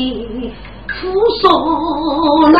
[0.00, 0.08] 生
[0.90, 1.06] 死，无
[1.40, 1.44] 所
[2.50, 2.56] 能。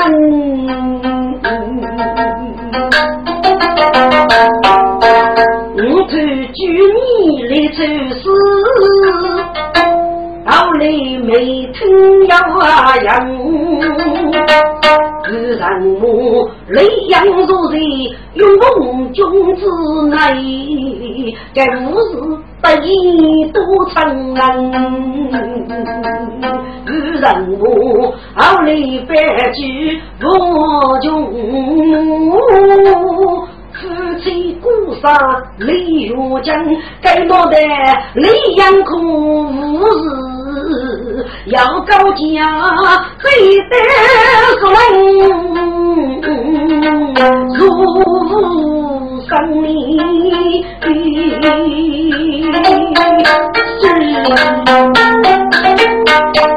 [5.73, 6.13] 我看
[6.53, 6.61] 举
[6.95, 7.01] 你
[7.45, 7.79] 来做
[8.15, 8.23] 事，
[10.45, 10.81] 后来
[11.25, 11.33] 没
[11.73, 11.79] 听
[12.27, 12.33] 呀
[13.05, 13.09] 样。
[15.29, 17.81] 人我雷阳如水，
[18.35, 19.25] 永逢君
[19.57, 19.63] 子
[20.09, 20.17] 内，
[21.55, 22.11] 该无事
[22.63, 22.89] 得意
[23.53, 24.41] 多成人。
[27.21, 27.25] 人
[27.61, 27.65] 我
[28.35, 28.69] 后来
[29.07, 29.13] 白
[29.53, 29.59] 驹
[30.23, 31.09] 我穷，
[33.73, 33.79] 夫
[34.23, 34.69] 妻孤
[35.01, 35.05] 杀
[35.59, 35.73] 泪
[36.07, 36.55] 如江，
[37.03, 37.57] 该莫得
[38.15, 38.93] 雷阳空
[39.75, 39.99] 无事。
[41.47, 42.19] 要高家，
[43.19, 43.29] 非
[43.69, 43.73] 得
[44.61, 44.79] 人
[47.55, 47.59] 如
[49.29, 49.31] 生
[49.63, 49.67] 你
[50.83, 50.87] 是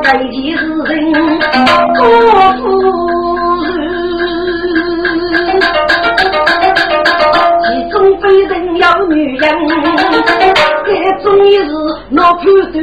[0.03, 0.95] 该几是人
[1.95, 1.99] 可
[2.57, 2.61] 是
[8.23, 9.41] 非人要女人，
[10.85, 10.89] 这
[11.21, 11.69] 终于是
[12.09, 12.73] 那判断。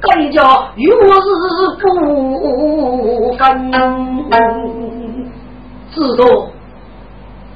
[0.00, 0.42] 代价
[0.76, 1.28] 与我是
[1.78, 1.84] 不
[3.36, 3.70] 分，
[5.92, 6.20] 知道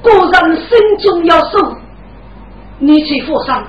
[0.03, 0.67] 个人心
[0.99, 1.57] 中要守，
[2.77, 3.65] 你去负伤，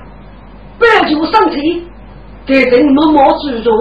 [0.77, 1.83] 白酒上去，
[2.45, 3.71] 给人默默执着，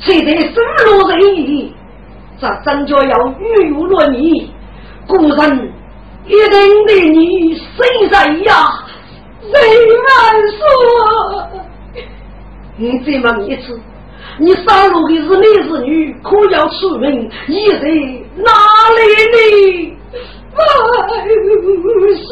[0.00, 0.54] 才得生
[0.86, 1.72] 路人意，
[2.40, 4.50] 这真叫要与有论你，
[5.06, 5.72] 个人
[6.26, 8.82] 一定对你心在呀，
[9.50, 9.54] 谁
[10.06, 10.12] 难
[10.56, 10.58] 说？
[12.76, 13.66] 你再问一次。
[14.38, 16.12] 你杀戮的是男是女？
[16.22, 17.86] 可要出名，你在
[18.36, 18.50] 哪
[18.96, 19.00] 里
[19.30, 19.36] 呢？
[20.56, 20.58] 万
[22.16, 22.26] 岁！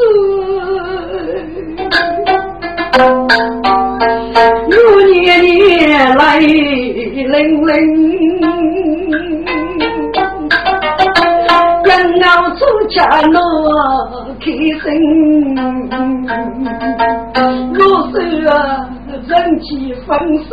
[4.69, 7.71] 我年年来临临，
[11.85, 11.91] 人
[12.21, 12.61] 要出
[12.95, 13.37] 家乐
[14.41, 14.83] 开心，
[17.79, 17.81] 我
[18.13, 18.17] 是
[18.47, 18.89] 啊。
[19.29, 20.09] 人气风
[20.45, 20.51] 生，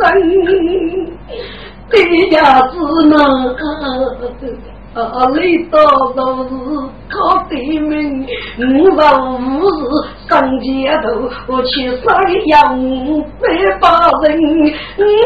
[1.90, 2.76] 爹家只
[3.08, 3.16] 能
[4.92, 5.78] 啊啊，累到
[6.16, 6.50] 都是
[7.08, 8.26] 靠对面，
[8.58, 9.38] 五十五
[9.70, 9.72] 日
[10.28, 12.08] 上街头，我去山
[12.46, 12.76] 羊
[13.40, 13.46] 百
[13.80, 14.36] 把人，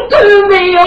[0.09, 0.13] 都
[0.47, 0.83] 没用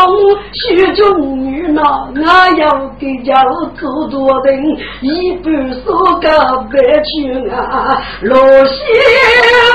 [0.52, 1.02] 许中
[1.44, 1.82] 女那，
[2.14, 2.20] 我
[2.56, 2.62] 要
[3.00, 3.42] 给家
[3.76, 4.62] 做多人，
[5.02, 5.52] 一半
[5.82, 5.84] 说
[6.20, 6.28] 个
[6.70, 8.72] 白去啊，落下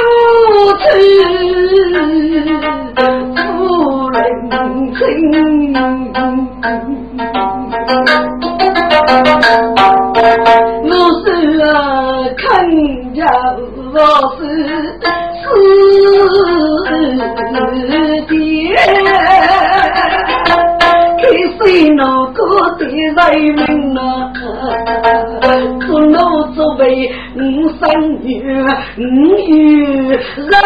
[0.07, 0.09] 无
[0.79, 0.81] 处
[3.35, 4.23] 夫人
[4.95, 5.03] 情。
[10.85, 10.89] 我
[11.25, 11.27] 是
[11.59, 11.67] 啊，
[12.37, 12.43] 看
[13.13, 13.19] 着
[13.93, 13.97] 我
[14.37, 14.41] 是
[15.43, 15.45] 死
[18.29, 18.33] 爹，
[21.17, 21.21] 给
[21.57, 22.01] 谁那
[22.31, 22.39] 个
[22.77, 22.87] 的人
[23.67, 24.31] 民啊？
[25.79, 27.39] 可我作为五
[27.79, 27.81] 生
[28.23, 28.31] 女，
[28.97, 29.01] 五
[29.37, 30.61] 女人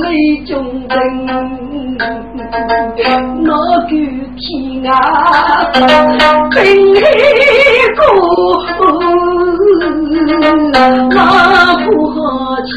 [0.00, 0.04] 泪
[0.46, 0.52] 中
[0.88, 1.00] 人，
[1.98, 3.50] 那
[3.82, 3.90] 个
[4.36, 4.42] 天
[4.86, 4.92] 啊，
[6.50, 6.58] 冰
[7.96, 8.02] 谷，
[11.10, 11.16] 那
[11.84, 12.16] 不和
[12.66, 12.72] 气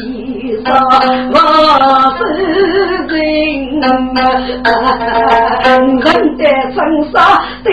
[0.70, 1.34] 我
[2.18, 2.20] 是
[3.06, 3.16] 人，
[5.98, 6.06] 人
[6.36, 6.44] 的
[6.74, 6.76] 生
[7.10, 7.16] 杀
[7.64, 7.66] 定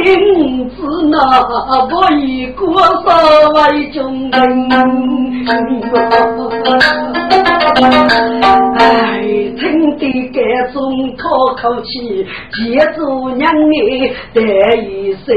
[0.70, 0.76] 子
[1.10, 1.14] 那
[1.88, 2.64] 不以过
[3.04, 3.08] 少
[3.52, 4.40] 为中人，
[8.78, 8.84] 哎，
[9.60, 9.62] 听
[9.98, 10.02] 得
[10.32, 10.40] 这
[10.72, 10.76] 种
[11.18, 11.24] 可
[11.56, 13.76] 口气，记住娘的
[14.34, 14.38] 这
[14.78, 15.28] 一声，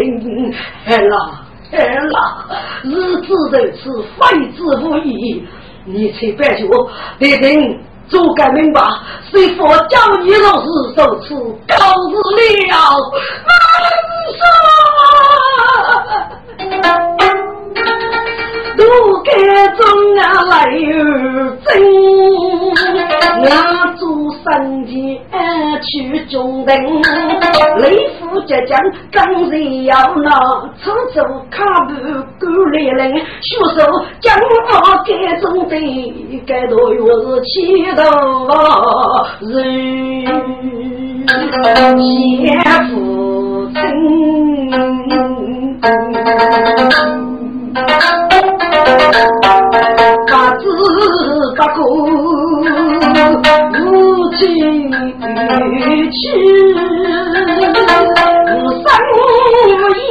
[0.86, 1.14] 哎啦
[1.72, 2.16] 哎啦，
[2.84, 2.88] 日
[3.22, 3.82] 子如此，
[4.16, 4.18] 非
[4.52, 5.44] 之不易。
[5.90, 6.68] 你去白酒，
[7.18, 8.80] 别人做个明白，
[9.32, 11.34] 谁佛教你老师受此
[11.66, 11.76] 高
[12.10, 12.14] 日
[12.68, 12.72] 了，
[13.46, 13.52] 难
[14.38, 14.40] 说。
[18.76, 18.82] 都
[19.22, 19.30] 该
[19.76, 19.80] 中
[20.18, 20.54] 啊来
[21.64, 21.66] 争，
[23.40, 23.44] 我
[23.97, 23.97] 做
[24.50, 25.20] 生意
[25.82, 26.74] 去中等，
[27.80, 28.78] 雷府浙江
[29.10, 30.30] 刚才要拿
[30.82, 31.92] 出走卡布
[32.40, 33.80] 过来人，学手
[34.20, 34.70] 将我
[35.04, 35.10] 该
[35.40, 35.74] 中的
[36.46, 37.52] 该多月是七
[37.94, 38.02] 头。
[39.40, 39.56] 人，
[41.98, 42.08] 先
[42.88, 42.92] 父
[43.72, 43.76] 亲。
[56.10, 56.20] 去，
[58.84, 58.86] 生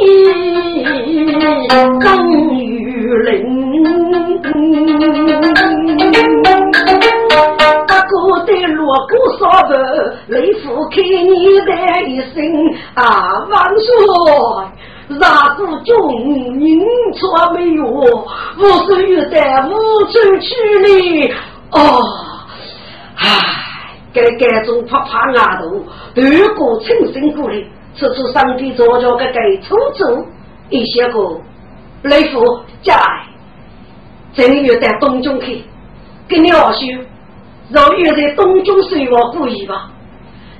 [2.00, 2.04] 更
[2.54, 2.62] 雨
[3.24, 3.28] 林。
[7.86, 8.12] 大哥
[8.46, 9.72] 的锣鼓扫的，
[10.28, 11.70] 雷府开你的
[12.06, 12.36] 一声
[12.94, 13.02] 啊
[13.50, 13.86] 万岁。
[15.18, 15.24] 啥
[15.56, 15.96] 子中
[16.60, 16.60] 人
[17.14, 17.18] 错
[17.54, 17.82] 没有？
[18.58, 19.36] 我是有在
[19.66, 19.70] 无
[20.04, 20.46] 处去
[20.84, 20.86] 呢。
[21.70, 21.78] 哦，
[23.16, 23.24] 啊，
[24.12, 25.84] 该该种怕怕牙头，
[26.14, 27.62] 如果清醒过来，
[27.96, 30.26] 处处上帝坐着个该出走
[30.70, 31.40] 一些个
[32.02, 32.94] 雷府家，
[34.34, 35.62] 真有在东中去，
[36.28, 36.86] 跟你二叔，
[37.70, 39.90] 若有在东中水我故意吧？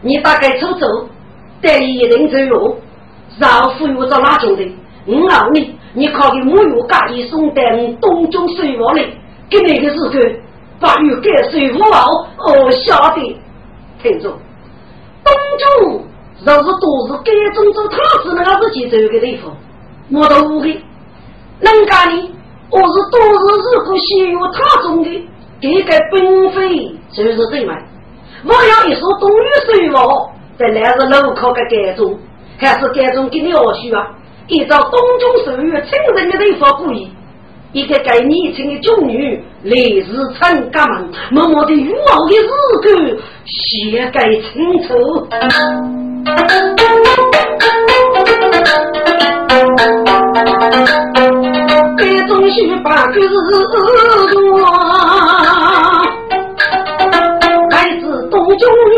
[0.02, 0.86] 你大概出走，
[1.60, 2.76] 带一人走路。
[3.38, 4.64] 老夫有着哪种的？
[5.06, 7.62] 我老你，你靠的木有家意送到
[8.00, 9.06] 东中水房里，
[9.48, 10.10] 给那个时候
[10.80, 13.40] 把玉盖水壶哦，哦晓得，
[14.02, 14.28] 听着，
[15.24, 16.04] 东中
[16.44, 19.56] 若是都是该种做他是那个自己走的地方，
[20.12, 20.68] 我都误会。
[21.60, 22.30] 人家呢，
[22.70, 25.28] 我是都是如果先有他种的，
[25.60, 27.74] 这个本非就是对嘛。
[28.44, 32.18] 我要一说东玉水房，再来是路口的改种。
[32.60, 34.10] 还是改种给你二叔啊！
[34.48, 37.08] 依照东中属于亲人的地方故意，
[37.78, 40.04] 一个该年轻的中女来日
[40.34, 42.42] 成家门，默默的与我的日
[42.82, 44.88] 子写该清楚。
[51.96, 53.22] 改种须把个日
[57.70, 58.92] 来自东中女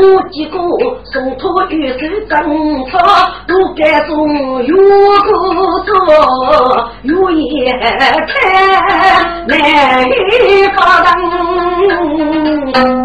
[0.00, 0.58] 见母鸡歌，
[1.04, 1.98] 送托玉手
[2.28, 2.98] 正草，
[3.46, 4.26] 都该送
[4.62, 4.78] 玉姑
[5.84, 5.94] 做
[7.02, 7.72] 玉叶
[8.26, 8.32] 开，
[9.46, 9.52] 难
[10.74, 11.06] 发人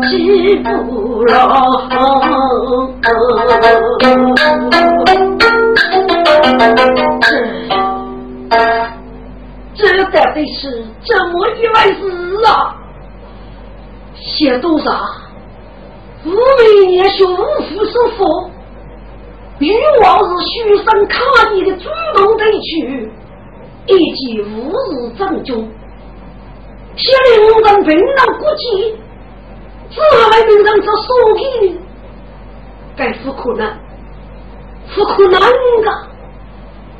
[0.03, 1.33] 起不了。
[9.77, 12.01] 这到底是怎么一回事
[12.45, 12.73] 啊？
[14.15, 14.89] 写多少？
[16.25, 18.49] 五每年学五福收福，
[19.59, 21.19] 欲望是学生卡
[21.51, 23.11] 地的主动地区，
[23.85, 25.69] 以及五日正中。
[26.95, 28.95] 下令人平常国际，
[29.91, 31.75] 只为平常做所给的，
[32.97, 33.77] 该不可能，
[34.95, 36.07] 不可能的。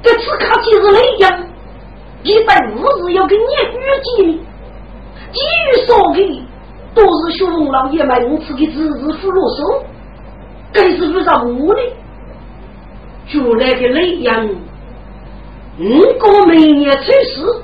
[0.04, 1.48] 这次卡其实那样，
[2.22, 4.44] 一百五日要给你预计的，
[5.32, 6.45] 基于所给。
[6.96, 9.84] 都是学龙老爷们赐给子子福禄寿，
[10.74, 11.82] 更是遇上我的，
[13.28, 14.48] 就来的雷阳，
[15.78, 17.62] 五个每年出事，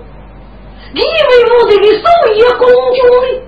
[0.93, 1.09] 你以为
[1.57, 2.03] 我这个手
[2.35, 3.41] 艺公主呢？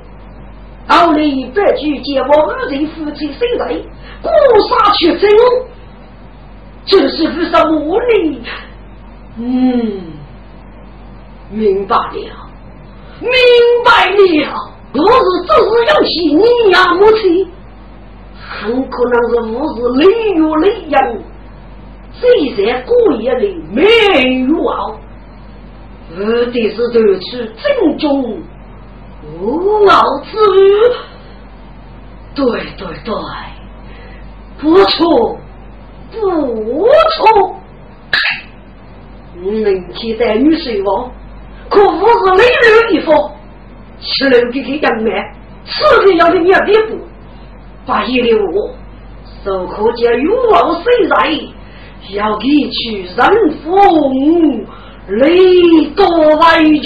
[0.88, 3.76] 后来一百句见我二人夫妻生在，
[4.22, 4.32] 过
[4.70, 5.30] 杀去争，
[6.86, 8.42] 就是遇上我呢。
[9.38, 10.14] 嗯，
[11.50, 12.50] 明白了，
[13.20, 13.32] 明
[13.84, 14.73] 白了。
[14.94, 17.52] 若是这是要起你呀母亲，
[18.40, 20.96] 很可能是我是雷雨雷阳，
[22.14, 22.22] 虽
[22.64, 24.72] 然过夜里没有啊，
[26.16, 26.22] 目
[26.52, 28.38] 的是夺取正中
[29.40, 30.62] 无傲之语。
[32.36, 32.46] 对
[32.78, 33.16] 对对，
[34.60, 35.38] 不错
[36.12, 36.18] 不
[37.16, 37.56] 错，
[39.42, 41.12] 能期待女婿王，
[41.70, 43.32] 可不是雷雨一方。
[44.04, 45.06] 吃了给给养满，
[45.66, 46.98] 吃的要的要别补，
[47.86, 48.70] 把一的我
[49.44, 51.16] 受苦家欲望虽在，
[52.10, 53.18] 要给去人
[53.64, 54.66] 风
[55.08, 56.86] 雷多为句，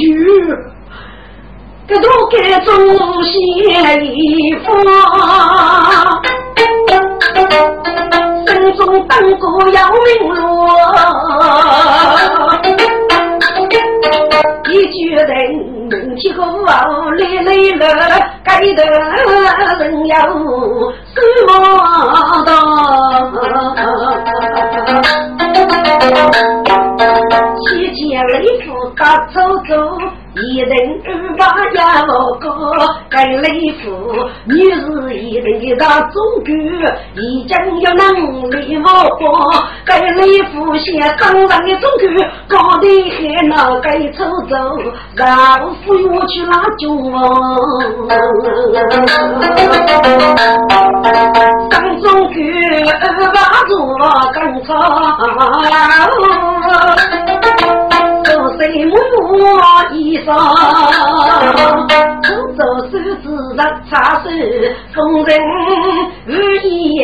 [1.88, 2.74] 这都该做
[3.24, 4.66] 先一方，
[8.46, 10.40] 心中当过要明路，
[14.70, 15.77] 一决定。
[16.20, 16.84] 起个舞来
[17.96, 21.50] 来来，该得人呀什么
[22.46, 22.52] 的？
[27.62, 28.66] 七件礼服
[28.98, 29.36] 打走
[29.68, 29.72] 走。
[30.40, 32.48] 一人二把呀，老哥
[33.10, 33.90] 该雷夫，
[34.46, 36.56] 女士一人一大总管，
[37.16, 38.86] 一将有能力我
[39.18, 43.18] 过，该雷夫先当上的总管，高的还
[43.48, 44.56] 那该出走，
[45.16, 46.88] 让夫我去拉酒
[51.70, 52.44] 当总管
[53.02, 53.04] 二
[53.34, 53.74] 把做
[54.34, 54.70] 干草。
[59.78, 60.30] 谁母衣裳？
[62.90, 63.16] 自日
[63.90, 64.28] 茶水，
[64.94, 65.28] 风尘
[66.28, 66.30] 无
[66.66, 66.98] 言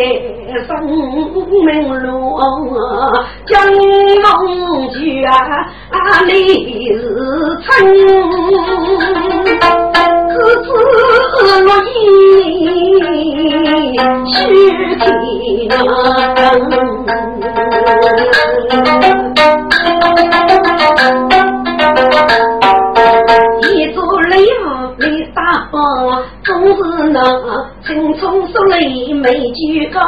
[0.65, 0.70] 生
[1.65, 1.68] 命
[2.01, 2.08] 路，
[3.46, 3.51] 江
[4.22, 4.25] 梦
[4.92, 5.32] 绝啊，
[6.25, 6.32] 你
[6.98, 7.01] 是
[7.62, 7.68] 春，
[10.30, 10.65] 可知
[11.63, 11.88] 落叶
[14.27, 14.32] 须
[14.96, 15.01] 天
[26.63, 27.20] 总是那
[27.86, 30.00] 青葱树里没举高，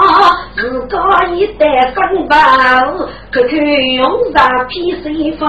[0.55, 0.97] 自个
[1.33, 2.37] 一代生宝，
[3.33, 3.49] 口口
[3.97, 5.45] 用上披水发，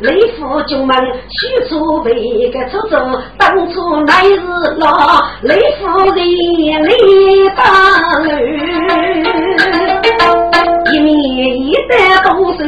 [0.00, 0.96] 雷府军门
[1.28, 2.98] 许出为个出走，
[3.38, 4.40] 当初乃是
[4.76, 6.16] 那雷夫人
[6.82, 7.62] 雷大，
[10.92, 11.14] 一面
[11.60, 12.66] 一代东山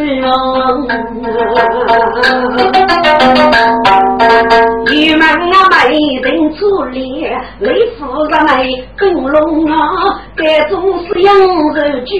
[4.93, 11.73] 玉门啊，美人出猎，雷夫人美灯笼啊，该种是羊肉
[12.05, 12.15] 酒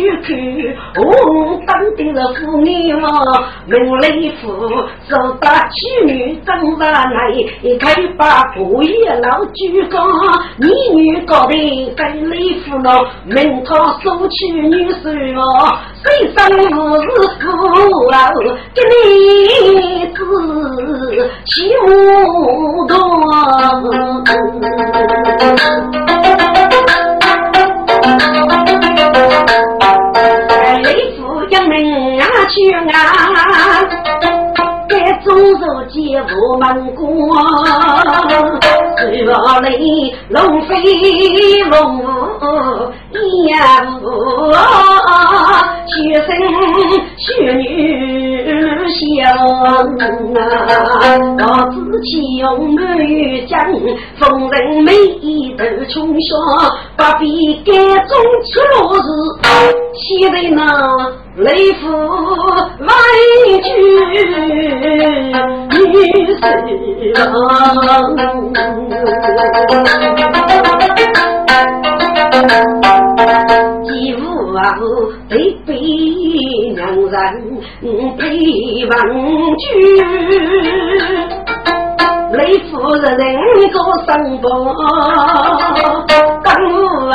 [0.95, 3.09] 口，我当的是妇女嘛，
[3.69, 4.49] 问雷夫
[5.09, 7.31] 手打妻女怎么来？
[7.63, 10.07] 一开把故意老举高，
[10.57, 16.39] 你女高的跟雷夫了，门他收起女婿哦，谁生
[16.73, 17.07] 无是
[17.41, 17.47] 父
[18.09, 18.15] 啊，
[18.75, 20.19] 给你子
[21.47, 21.51] 起
[21.87, 21.87] 舞
[22.87, 22.93] 动。
[30.83, 31.73] 雷府将门
[32.21, 32.55] 啊去
[32.91, 32.99] 啊，
[34.89, 34.93] 该
[35.25, 35.29] 中
[35.59, 37.03] 手接我们过，
[39.11, 39.69] 是我雷
[40.29, 40.75] 龙飞
[41.71, 43.17] 龙舞一
[44.01, 44.07] 舞，
[45.87, 46.29] 学生
[47.17, 48.32] 学女。
[48.89, 49.01] 香
[50.35, 50.39] 啊！
[51.39, 53.59] 老子气用满于江，
[54.19, 56.31] 逢人美一头穷乡，
[56.97, 57.73] 不必改
[58.07, 58.11] 种
[58.51, 59.01] 出落日，
[59.95, 60.61] 岂得那
[61.37, 61.81] 雷府
[62.81, 62.87] 委
[63.63, 63.85] 屈女
[64.33, 64.33] 婿
[74.63, 75.75] 几无啊，对悲
[76.75, 77.19] 娘人
[78.17, 78.21] 陪
[78.87, 78.97] 王
[79.57, 79.65] 居，
[82.33, 82.39] 雷
[82.71, 83.27] 夫人人
[83.73, 83.77] 个
[84.07, 84.45] 生活，
[86.43, 86.47] 刚
[87.11, 87.13] 啊，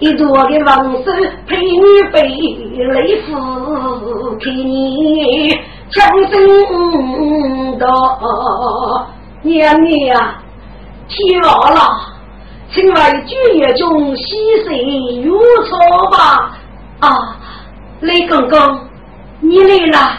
[0.00, 1.12] 一座的王寿
[1.46, 1.80] 陪女
[2.12, 2.20] 辈，
[2.92, 3.30] 雷夫
[4.40, 5.56] 陪你
[5.90, 6.32] 强身
[7.78, 7.86] 到
[9.42, 10.34] 娘娘
[11.08, 11.78] 天老了。
[12.74, 12.94] 请为
[13.26, 14.34] 九月中西
[14.64, 15.76] 水如草
[16.10, 16.56] 吧。
[17.02, 17.36] 啊，
[18.00, 18.78] 雷公公，
[19.40, 20.18] 你来了，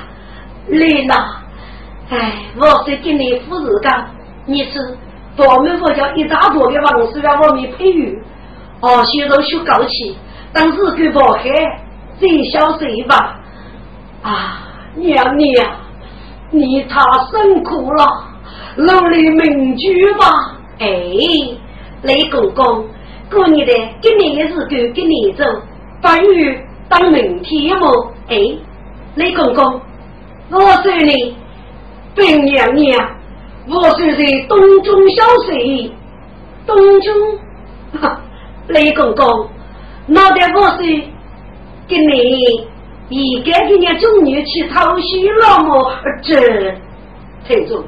[0.68, 1.42] 来了。
[2.10, 4.06] 哎，我是给你夫人讲，
[4.46, 4.98] 你是
[5.38, 8.22] 我们佛教一大波的王师让我们培育。
[8.82, 10.18] 哦，学都学高起，
[10.52, 11.44] 当时给不海
[12.20, 13.40] 最小水吧。
[14.22, 14.60] 啊，
[14.96, 15.66] 娘娘，
[16.52, 17.00] 你太
[17.32, 18.25] 辛苦了，
[18.75, 20.58] 努力明居吧。
[20.80, 20.90] 哎。
[22.02, 22.86] 雷公公，
[23.32, 25.46] 过年的今年的日子给你走，
[26.02, 28.13] 八月当明天么？
[28.30, 28.36] 哎，
[29.16, 29.82] 雷公公，
[30.52, 31.36] 我说你，
[32.16, 33.10] 本娘娘，
[33.68, 35.92] 我说是东中小水，
[36.66, 37.13] 东中，
[38.68, 39.48] 雷公公，
[40.08, 40.84] 那得我是
[41.88, 42.68] 给你，
[43.10, 45.92] 一个给你中女去偷袭了么？
[46.22, 46.75] 这，
[47.48, 47.84] 听住，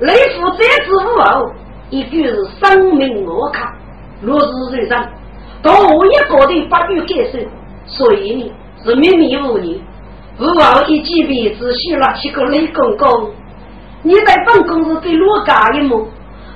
[0.00, 1.50] 雷府这次无后。
[1.90, 3.70] 一句是生命我看，
[4.22, 5.08] 若是人生，
[5.62, 7.46] 到我一个的不予改善，
[7.96, 8.52] 所以呢
[8.84, 9.80] 是秘密无人。
[10.38, 13.30] 我后一几辈子修了七个雷公公，
[14.02, 16.06] 你在本宫是对罗家的么，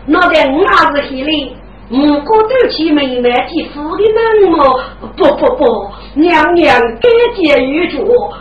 [0.07, 1.52] 那在我儿子心里，
[1.90, 3.31] 五个都去美满的
[3.73, 4.02] 福的
[4.40, 4.81] 门么？
[5.16, 7.99] 不不不，娘娘改节于主，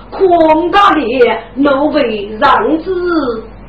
[0.10, 1.02] 宽大的
[1.56, 2.94] 奴为让子，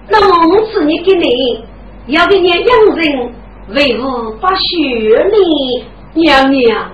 [0.09, 1.65] 那么是你给你。
[2.07, 3.33] 要给你养人，
[3.75, 6.93] 为何不学你娘娘？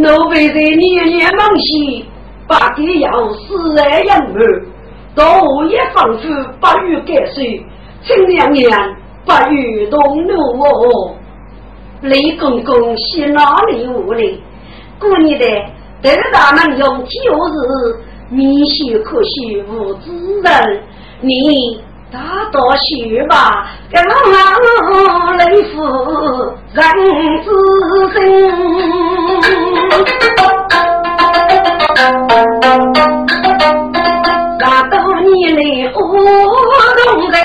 [0.00, 2.06] 奴婢在年年忙西，
[2.48, 4.64] 把爹要死在养儿，
[5.14, 6.26] 到午夜仿佛
[6.58, 7.62] 不予改水，
[8.02, 11.14] 请娘娘不予动怒哦。
[12.00, 14.42] 雷公公是哪里无礼？
[14.98, 15.44] 过年的
[16.00, 17.96] 得大们用旧日
[18.30, 20.10] 米血可惜无知
[20.42, 20.82] 人，
[21.20, 21.78] 你。
[22.12, 22.18] 大
[22.50, 24.08] 多许吧，跟我
[25.36, 25.76] 雷夫
[26.72, 26.82] 人
[27.44, 27.48] 之
[28.12, 28.18] 心，
[34.58, 35.60] 大多年来
[35.94, 37.38] 无容人。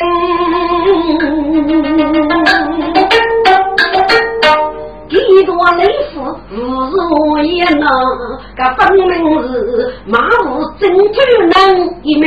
[6.51, 6.55] 无
[6.89, 7.81] 是我也能，
[8.55, 10.43] 个分明是马虎
[10.79, 11.19] 真主
[11.53, 11.55] 能
[12.03, 12.25] 一命。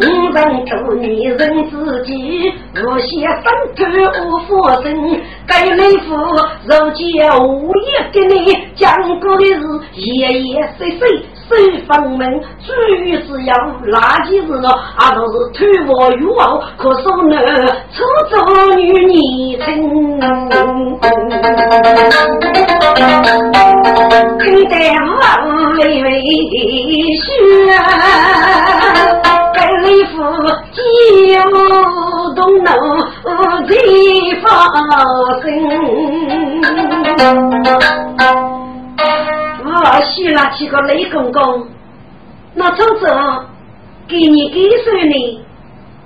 [0.00, 1.72] 五人多女人自
[2.04, 3.44] 己，无些身
[3.74, 3.78] 头
[4.24, 4.86] 无佛身，
[5.46, 6.14] 该内夫
[6.64, 7.06] 如今
[7.40, 8.34] 无也给你
[8.76, 8.86] 讲
[9.20, 9.60] 过的是
[10.00, 11.00] 夜夜岁岁。
[11.48, 11.54] 收
[11.86, 12.72] 房门，主
[13.26, 13.54] 是要
[13.86, 17.36] 垃圾是咯，啊都是贪我欲望，可说呢，
[17.90, 18.36] 出走
[18.76, 19.66] 女泥城，
[24.38, 25.12] 听得我
[25.78, 26.06] 微微
[27.16, 27.26] 笑，
[29.54, 30.12] 该里夫
[30.72, 30.78] 就
[32.34, 32.68] 动怒
[33.66, 33.72] 的
[34.42, 34.46] 发
[35.40, 35.44] 生。
[39.70, 41.66] 我许了几个雷公公，
[42.54, 43.06] 那走走，
[44.08, 45.40] 给你给谁呢？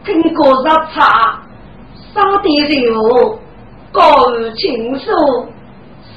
[0.05, 1.41] 听歌热茶，
[2.13, 3.39] 烧点肉，
[3.93, 5.47] 高于情书，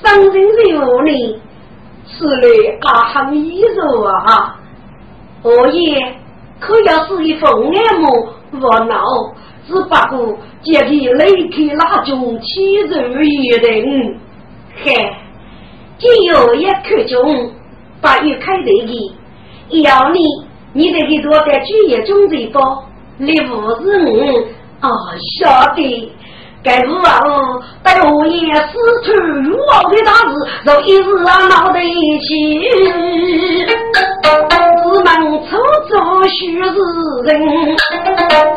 [0.03, 1.41] 生人肉呢，
[2.07, 4.55] 是来阿汉衣肉啊！
[5.43, 6.15] 我也
[6.59, 8.27] 可要是一份爱慕
[8.59, 8.97] 我恼，
[9.67, 14.19] 只不过借给雷开那种气肉一人，
[14.83, 15.21] 嗨。
[15.97, 17.51] 今有一口中，
[18.01, 19.15] 八月开头的，
[19.81, 20.19] 要你，
[20.73, 22.83] 你得给多在主业中这包，
[23.17, 24.23] 你不是我，
[24.81, 24.89] 啊，
[25.39, 26.11] 晓得。
[26.63, 27.21] 该不啊？
[27.83, 30.33] 带我也是出如傲的大事，
[30.65, 32.67] 都一日啊闹在一起。
[35.05, 35.55] 只能出
[35.87, 35.93] 走
[36.27, 36.67] 许是
[37.25, 37.29] 人，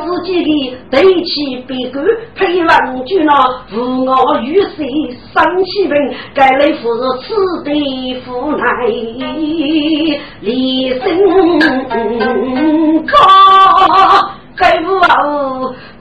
[0.06, 0.48] 自己的
[0.90, 2.00] 对起别个
[2.34, 3.32] 配文句呢？
[3.74, 4.86] 无我与谁
[5.34, 6.14] 生气人？
[6.34, 8.64] 该来夫是此地无奈，
[10.40, 11.02] 离身
[13.06, 13.12] 高。
[14.56, 15.06] 该不啊？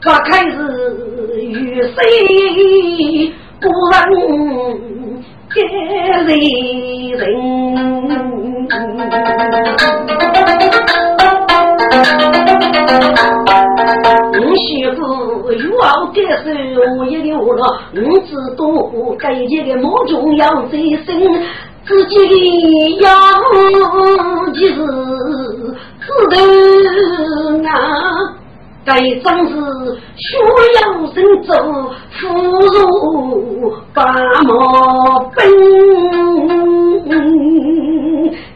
[0.02, 0.56] 不开始。
[1.40, 3.94] 与谁不问
[5.58, 5.64] 给
[7.18, 7.22] 人？
[14.40, 15.02] 我媳妇
[15.52, 16.46] 又要改手，
[17.00, 17.62] 我也有了。
[17.96, 18.62] 我知道
[19.18, 21.08] 该结的莫重要在身，
[21.86, 23.10] 自己的要
[24.54, 24.76] 就是
[26.02, 26.36] 自头
[27.68, 27.72] 啊。
[28.88, 29.54] 该正是
[30.16, 30.26] 需
[30.80, 30.80] 要
[31.14, 31.52] 人走，
[32.10, 32.18] 福
[32.74, 34.02] 如八
[34.44, 35.38] 毛奔。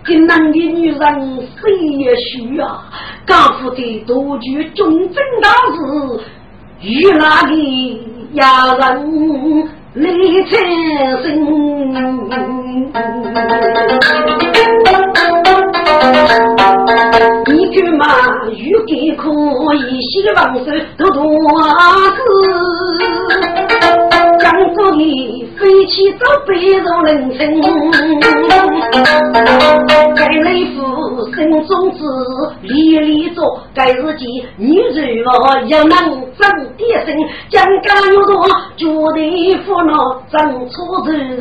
[0.06, 1.00] 艰难的女人
[1.60, 2.86] 谁也需啊，
[3.28, 6.22] 家父的多举忠贞大事，
[6.80, 8.80] 遇那里呀人
[9.96, 10.10] 来
[10.50, 10.52] 产
[11.24, 11.28] 生。
[18.50, 19.30] 欲给可
[19.76, 21.24] 以希望是多多
[22.12, 22.22] 子，
[24.62, 25.02] 江州的
[25.58, 27.42] 飞起早被人人生，
[30.16, 32.06] 该内夫心中子，
[32.62, 33.42] 历历着
[33.74, 35.98] 该日记，女人我要能
[36.38, 36.48] 争
[36.78, 37.18] 点身，
[37.50, 38.48] 将家有多
[38.78, 41.40] 觉得烦恼，争错之人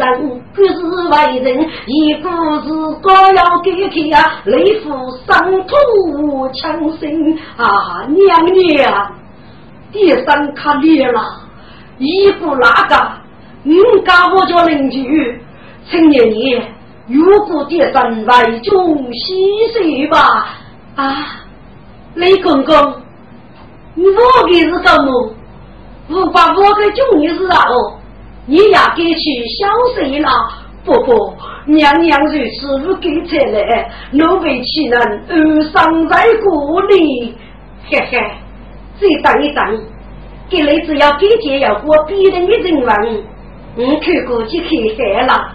[0.54, 2.30] 不是外人，一个
[2.62, 2.68] 字
[3.02, 4.88] 都要给他呀，内夫
[5.26, 9.12] 伤痛强心啊，娘娘，
[9.92, 11.20] 第三卡裂了，
[12.00, 13.12] 一步那个，
[13.62, 15.40] 你家我叫邻居，
[15.88, 16.74] 陈年年，
[17.06, 20.48] 如果第三为中西水吧，
[20.96, 21.26] 啊，
[22.14, 25.34] 雷公公，我给是什么？
[26.08, 27.98] 我把我给中女是哦，
[28.46, 30.28] 你也给去消失了，
[30.84, 31.36] 不过。
[31.66, 37.36] 娘娘如此不给才来，奴婢岂能安生在故里？
[37.84, 38.18] 嘿嘿，
[38.98, 39.62] 再等一等，
[40.50, 43.24] 给你只要给钱要过别人的人文，
[43.76, 45.54] 我看过去看海了。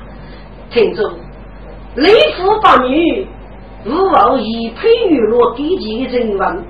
[0.72, 1.12] 听众，
[1.96, 3.28] 雷夫八女，
[3.86, 6.66] 勿忘一配娱乐给钱的人文，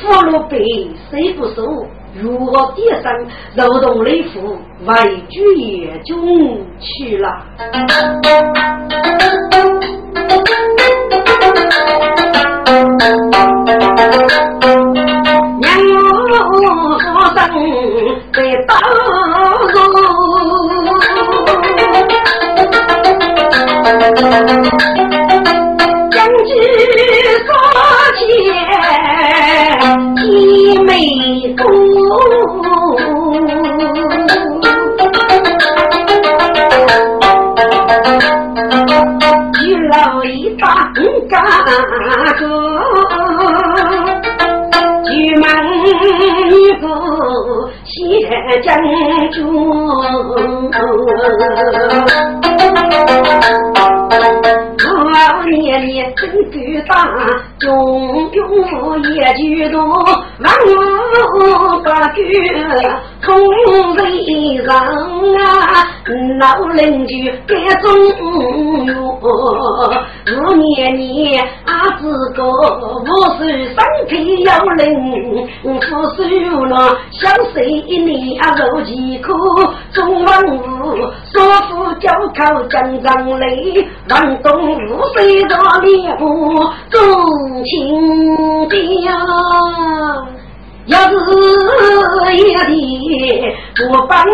[0.00, 0.58] 俘虏被
[1.10, 1.86] 谁不收？
[2.14, 3.12] 如何点上
[3.54, 4.94] 劳动内服为
[5.30, 7.28] 主业中去了？
[41.28, 41.44] 干
[42.38, 42.42] 个，
[45.04, 45.44] 举门
[46.50, 46.84] 一个
[47.84, 47.92] 谢
[48.62, 48.66] 将
[49.30, 49.36] 军。
[54.90, 56.90] 我年年真够大，
[57.58, 57.68] 中
[58.30, 58.38] 庸
[59.14, 59.78] 也就多，
[60.40, 60.68] 万物
[61.82, 61.90] 不够
[63.24, 63.26] 空
[63.96, 63.98] 为
[64.54, 65.86] 人啊！
[66.38, 67.12] 老邻居
[67.46, 67.86] 该中
[68.20, 69.20] 用，
[70.90, 73.76] 你阿子哥，我是身
[74.08, 75.78] 体要灵，富
[76.16, 79.34] 手了想谁你啊肉几颗，
[79.92, 80.60] 中万物
[81.32, 86.24] 说服交口张张泪，万东五岁的猎户
[86.90, 89.12] 重情调，
[90.86, 91.14] 要是
[92.34, 94.24] 一的不帮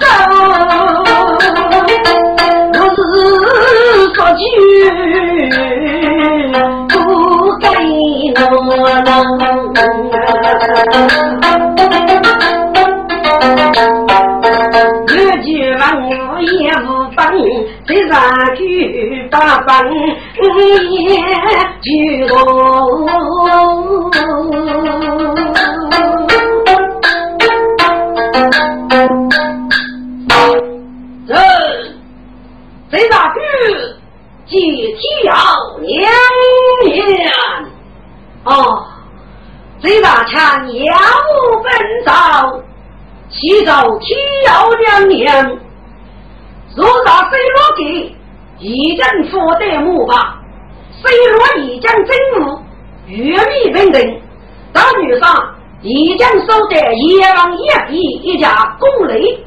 [0.00, 0.06] 走，
[4.32, 4.44] 是说句
[6.88, 6.96] 不
[7.58, 7.66] 该
[15.08, 17.20] 越句问我也不帮。
[17.86, 19.68] 这三句八分
[20.30, 20.98] 也
[21.82, 22.34] 句多。
[31.26, 31.30] 这
[32.90, 33.38] 这三句
[34.52, 35.34] 接替要
[35.80, 36.12] 两
[36.84, 37.02] 年
[38.44, 38.84] 哦，
[39.80, 40.94] 这大枪要
[41.62, 42.60] 分早，
[43.30, 44.14] 起早起
[44.46, 45.58] 要两年。
[46.76, 48.16] 若让 C 罗给
[48.58, 50.38] 已经获得木吧
[51.02, 52.14] ，C 罗已经政
[52.46, 52.60] 务
[53.06, 54.20] 玉米等等，
[54.72, 59.44] 大女上已经收得一王一币一家功雷，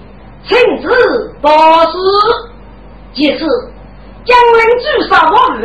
[0.47, 1.51] 亲自保
[1.91, 1.97] 释。
[3.13, 3.45] 其次，
[4.25, 5.57] 将人至少我五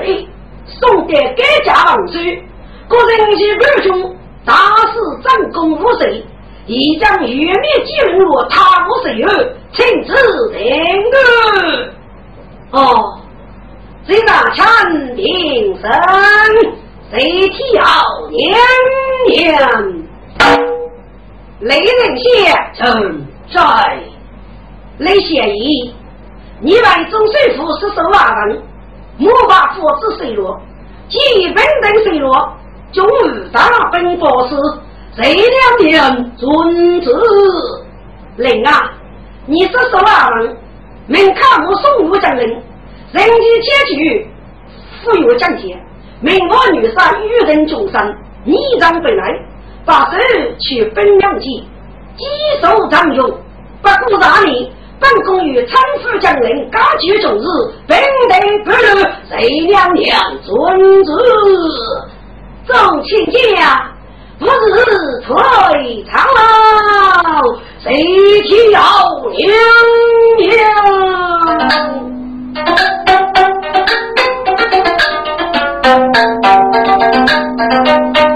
[0.67, 2.23] 送给该家王孙，
[2.89, 4.55] 个人是二兄大
[4.93, 6.25] 肆战功无岁，
[6.67, 9.33] 已将玉米寄入他国水后。
[9.73, 10.13] 亲自
[10.53, 11.17] 领个
[12.73, 13.21] 哦，
[14.05, 14.67] 这大枪
[15.15, 15.89] 定身，
[17.13, 17.85] 谁跳
[18.31, 18.59] 娘
[19.29, 19.95] 娘？
[21.61, 22.25] 雷人先
[22.75, 23.99] 生在，
[24.99, 25.95] 雷先义，
[26.63, 28.63] 你外中水府是手瓦人，
[29.17, 30.61] 莫把佛子水落，
[31.09, 31.19] 基
[31.55, 32.53] 本等水落，
[32.93, 34.55] 终日大奔波时，
[35.17, 37.11] 谁两年遵旨？
[38.37, 38.93] 令啊！
[39.47, 40.57] 你是什么人？
[41.07, 42.47] 门看我送武将人，
[43.13, 44.27] 人际结局
[45.03, 45.75] 富有奖金，
[46.21, 49.25] 名我女杀愚人终身，逆张本来，
[49.87, 50.19] 把手
[50.59, 51.67] 去分两级，
[52.19, 52.25] 几
[52.61, 53.31] 手常用，
[53.83, 57.43] 不顾大礼，本宫与参夫将人，家居终日，
[57.89, 58.35] 本得
[58.65, 58.77] 不如
[59.29, 61.11] 谁娘娘尊子，
[62.67, 63.25] 众亲
[63.57, 63.91] 家。
[64.39, 64.51] 不是
[65.27, 65.35] 退
[66.11, 66.13] 朝，
[67.83, 67.89] 谁
[68.49, 68.81] 去要
[69.37, 69.41] 娘
[70.39, 70.49] 娘？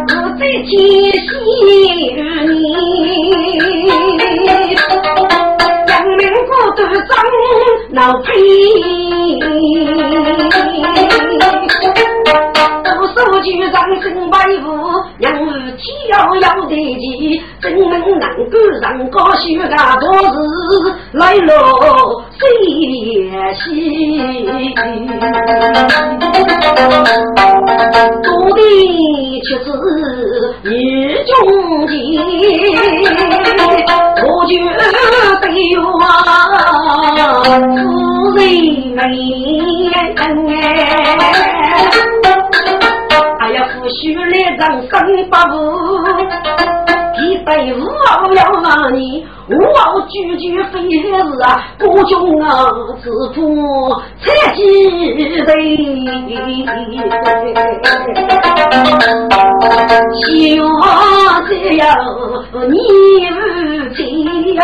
[0.06, 0.72] 我在提
[7.94, 8.34] 老配。
[13.44, 14.66] 手举上身摆舞，
[15.18, 19.96] 两儿天要要得急，怎能难够让高修啊？
[19.96, 20.24] 多日
[21.12, 21.50] 来了
[22.38, 22.40] 谁
[23.52, 23.60] 喜？
[28.22, 28.26] 多
[28.56, 28.60] 的
[29.42, 29.66] 却是
[30.62, 30.68] 女
[31.26, 31.30] 中
[31.86, 31.92] 杰，
[34.22, 34.52] 我就
[35.42, 35.44] 得
[36.00, 36.02] 啊，
[37.76, 37.84] 夫
[38.36, 38.40] 人
[38.96, 38.98] 美。
[44.34, 44.90] 来让三
[45.30, 45.54] 八五，
[47.20, 52.68] 一对五傲要骂你，五傲句句非是啊，国君啊，
[53.00, 53.38] 自负
[54.20, 54.60] 才几
[55.44, 55.48] 岁？
[60.26, 60.66] 希望
[61.46, 61.84] 只有
[62.68, 62.76] 你
[63.30, 64.58] 无情呀。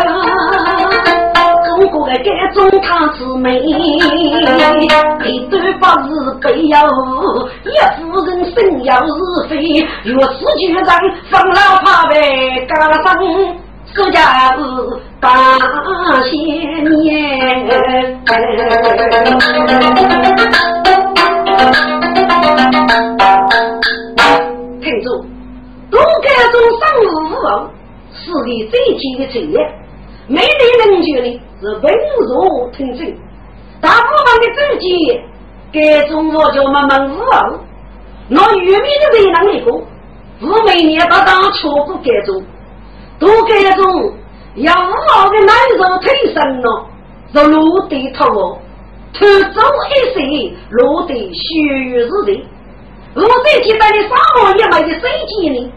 [2.11, 6.09] 中国的各种汤是美，一段八字
[6.41, 9.09] 背要一夫人生要是
[9.47, 9.55] 非，
[10.03, 13.17] 若是局长放老怕被赶上，
[13.93, 14.59] 这家是
[15.21, 15.29] 大
[16.23, 16.99] 仙年。
[24.81, 25.07] 听住，
[25.89, 27.37] 多各种生物服务
[28.13, 29.55] 是你最近的职业。
[30.31, 33.13] 美丽人群呢是温柔听真，
[33.81, 35.21] 大部分的主角
[35.73, 37.59] 该种我就慢慢无望。
[38.29, 39.83] 那愚昧的人能力过，
[40.39, 42.41] 我每年把当全部改种，
[43.19, 44.13] 多这种
[44.55, 46.85] 要好的男人退身了，
[47.33, 48.57] 就落地头哦，
[49.13, 52.45] 头走一岁，落地血雨日的。
[53.15, 55.69] 我最期待的沙漠也买的水机呢，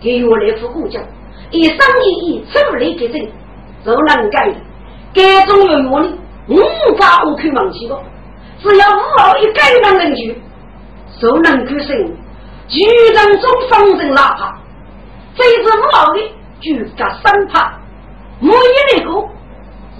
[0.00, 0.98] 给我来副国家，
[1.50, 3.28] 一生一意出来给人，
[3.94, 4.54] 就能改。
[5.14, 6.14] 该种有魔力，
[6.48, 6.56] 无
[6.96, 7.98] 法无可忘记的。
[8.60, 10.40] 只要五号一改良人去，
[11.18, 11.96] 就能够成
[12.68, 14.58] 局长中方人哪怕。
[15.34, 16.20] 这一次五号的
[16.60, 17.72] 就加三怕，
[18.40, 19.16] 每一个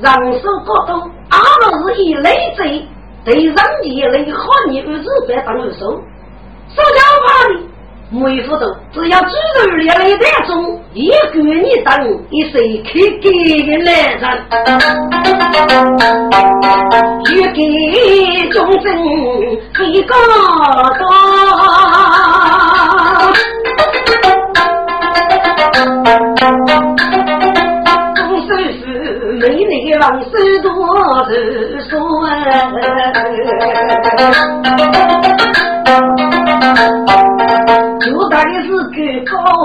[0.00, 2.86] 人手各多，阿罗是以累赘，
[3.24, 6.02] 对人地类好你二十百当二手。
[6.68, 7.60] 手脚怕的，
[8.10, 13.30] 每副都只要肌肉练了一点钟，一个你等一岁可给
[13.66, 14.24] 的来人，
[17.30, 18.86] 欲给众生
[19.92, 20.14] 一个
[20.98, 21.06] 多。
[28.16, 28.82] 公孙氏
[29.38, 30.66] 美丽王孙多
[31.26, 31.98] 子孙。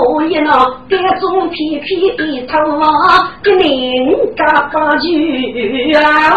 [0.04, 0.50] 我一呢，
[0.88, 3.66] 这种皮皮的头啊，跟人
[4.36, 5.08] 家把酒
[5.98, 6.34] 啊，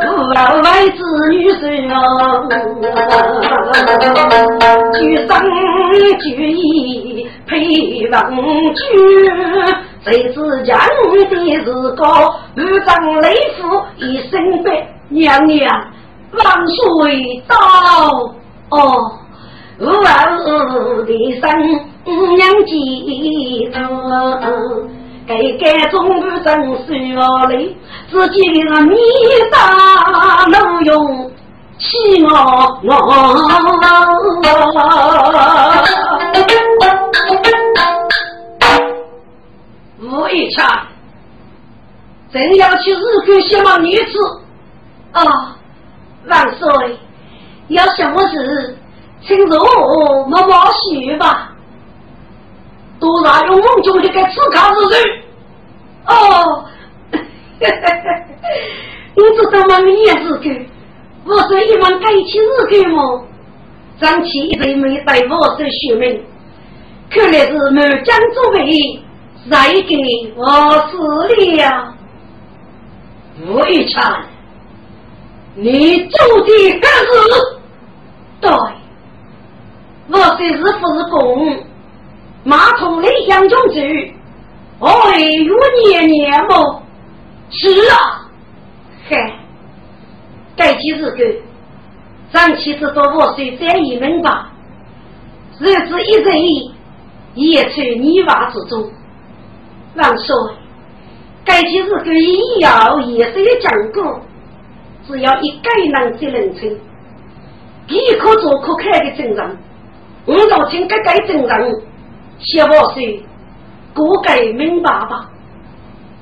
[0.00, 0.98] 我外子
[1.30, 1.96] 女婿啊，
[4.94, 5.30] 举生
[6.20, 7.54] 举义配
[8.10, 8.16] 王
[8.74, 8.80] 举，
[10.04, 10.84] 谁知讲的
[11.64, 12.04] 是个
[12.56, 13.26] 二丈雷
[13.58, 13.60] 夫
[13.96, 15.68] 一身白，娘娘
[16.32, 17.54] 万岁到
[18.70, 19.17] 哦。
[19.80, 21.48] 五二的生
[22.36, 23.76] 娘记住，
[25.24, 26.50] 该该中不正
[26.84, 26.86] 是
[27.16, 27.76] 我嘞，
[28.10, 28.96] 自己的米
[29.52, 31.30] 大能用，
[31.78, 32.28] 气我
[32.82, 32.90] 我。
[40.00, 40.66] 吴一强，
[42.32, 44.18] 真要去日本希望女子
[45.12, 45.56] 啊！
[46.26, 46.98] 万岁，
[47.68, 48.76] 要什么事？
[49.28, 50.38] 请入我毛
[50.72, 51.52] 许吧，
[52.98, 55.22] 多大用梦中的个刺卡之人？
[56.06, 56.64] 哦，
[59.14, 59.78] 你知道吗？
[59.80, 60.48] 你也是个，
[61.26, 63.26] 我是一门盖起日个么？
[64.00, 66.22] 张起一对没带我是学名，
[67.10, 69.02] 看来是满江作为，
[69.50, 70.46] 再给我
[70.88, 70.96] 死
[71.56, 71.94] 了。
[73.46, 74.24] 吴玉强，
[75.54, 77.08] 你做的干事？
[78.40, 78.50] 对。
[80.10, 81.64] 我虽是不是公，
[82.44, 83.80] 马桶里养种子，
[84.80, 86.82] 哎呦年年么？
[87.50, 88.28] 是啊，
[89.08, 89.38] 嗨，
[90.56, 91.24] 该几日个？
[92.30, 94.52] 咱妻子到我岁在一门吧，
[95.58, 96.72] 日子一日一，
[97.34, 98.90] 也在泥瓦之中。
[99.94, 100.36] 王说，
[101.44, 104.20] 该几日个医药也是有讲过，
[105.06, 106.78] 只要一改能就能成，
[107.88, 109.58] 一可做可看的真人。
[110.28, 111.82] 我若请改改正人，
[112.38, 113.22] 小我说，
[113.94, 115.30] 过改明白吧？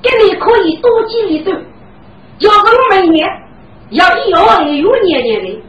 [0.00, 1.60] 给你可以多记一段。
[2.38, 3.28] 要是我每年
[3.90, 5.60] 要一二月年年的，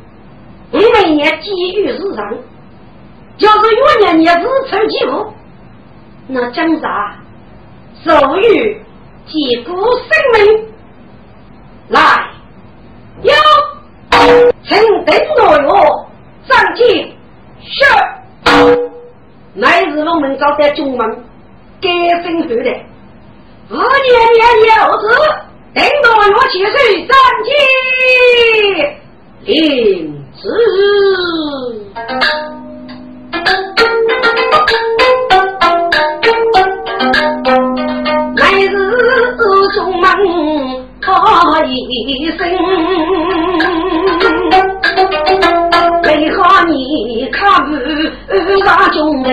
[0.71, 2.37] 我每年机遇日常。
[3.39, 5.33] 要是月年年日出几户，
[6.27, 7.17] 那讲啥？
[8.03, 8.79] 寿与
[9.25, 10.65] 几顾生命
[11.87, 12.29] 来，
[13.23, 13.33] 有，
[14.63, 16.05] 请等我哟，
[16.47, 16.85] 上进
[17.63, 17.83] 是。
[19.53, 21.09] 乃日我们招待中门，
[21.81, 21.89] 改
[22.23, 22.69] 分后的，
[23.71, 23.81] 五年
[24.35, 25.03] 年有子，
[25.73, 26.75] 等到我七岁
[27.07, 27.11] 三
[27.43, 27.49] 七
[29.45, 29.51] 领
[30.35, 30.41] 旨。
[38.35, 38.67] 乃日
[39.73, 40.05] 中门
[41.01, 41.07] 他
[41.65, 42.39] 一生。
[46.77, 47.41] 你看
[48.63, 49.29] 大众人，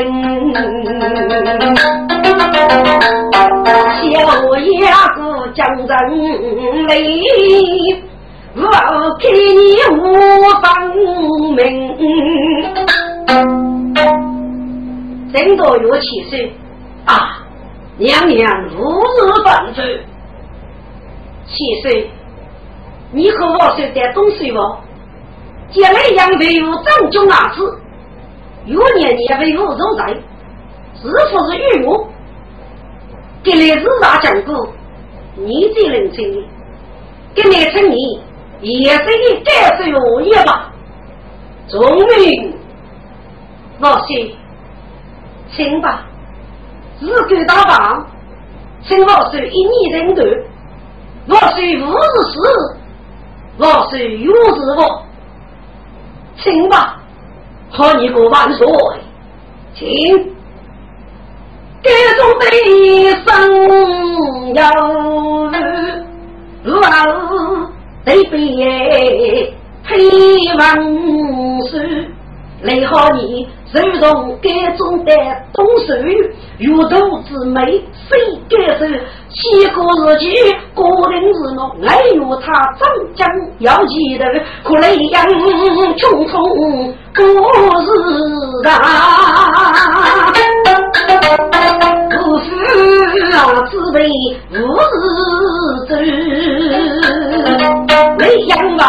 [4.01, 4.05] 小
[4.81, 4.83] 丫
[5.15, 5.21] 子
[5.55, 5.89] 将人
[6.87, 6.93] 累，
[8.57, 8.63] 我
[9.19, 9.61] 给你
[9.95, 10.01] 无
[10.63, 10.65] 方
[11.55, 11.59] 名。
[15.33, 16.49] 真多有气势
[17.05, 17.45] 啊！
[17.99, 19.87] 娘娘如日反转，
[21.47, 22.09] 七岁，
[23.13, 24.59] 你和我说点东西不？
[25.73, 27.79] 将来养为我正中儿子，
[28.67, 30.17] 有年年为我入宅，
[31.03, 32.07] 是不是与我？
[33.43, 34.69] 给历史上讲过，
[35.37, 36.43] 你最能称的，
[37.35, 38.21] 给你称你
[38.61, 40.73] 也是一盖世我业吧？
[41.69, 41.81] 终
[42.25, 42.55] 于，
[43.81, 44.35] 老谢，
[45.55, 46.07] 请吧，
[47.01, 48.07] 日干大房，
[48.87, 50.23] 请我是一年人头，
[51.29, 52.77] 我是五十四，
[53.59, 55.04] 我是有日我，
[56.43, 57.01] 请吧，
[57.71, 58.67] 贺你过万岁，
[59.75, 60.35] 请。
[61.83, 62.45] 家中的
[63.27, 63.29] 生
[66.65, 66.87] 有老
[68.07, 69.53] 对别
[69.85, 69.93] 配
[70.59, 70.65] 王
[71.67, 71.73] 书，
[72.65, 73.49] 雷好你。
[73.73, 75.13] 手中该中的
[75.53, 75.95] 东手，
[76.59, 78.17] 玉兔之美，谁
[78.49, 78.87] 该手？
[79.31, 80.23] 七个日期，
[80.77, 83.27] 个人日诺，来有他长江
[83.59, 84.25] 要记得，
[84.63, 85.27] 可来阳
[85.97, 86.39] 穷通
[87.17, 87.23] 过
[87.83, 87.85] 日
[88.69, 88.73] 啊，
[92.23, 92.47] 不是
[93.35, 93.37] 啊，
[93.69, 94.09] 只为
[94.53, 95.03] 无日
[95.89, 95.93] 走，
[98.35, 98.85] 雷阳王。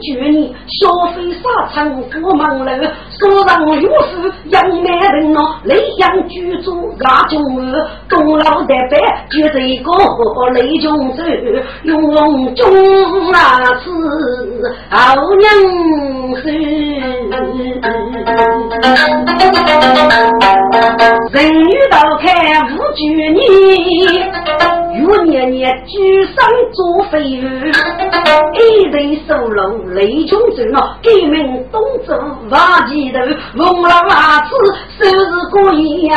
[0.00, 2.70] 去年消费沙场富忙楼，
[3.10, 9.60] 所上有福杨美人哦，雷阳居住大中儿，功劳代白就这个
[10.50, 11.22] 雷中走，
[11.84, 12.62] 用中
[13.32, 13.38] 那
[13.76, 13.90] 次
[14.90, 15.42] 好娘
[16.42, 16.50] 子，
[21.32, 22.24] 人欲道开
[22.72, 23.38] 无惧你。
[25.86, 26.34] 举上
[26.72, 27.72] 做飞鱼，
[28.54, 32.14] 一人收楼雷穷走哦，革命东走
[32.50, 33.18] 瓦前头，
[33.54, 34.50] 蒙了袜子
[34.98, 36.16] 收拾过夜呀，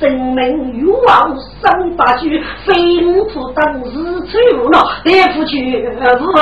[0.00, 3.92] 证明欲望上大去，飞虎扑当日
[4.26, 5.88] 出了，大夫去
[6.20, 6.40] 无望，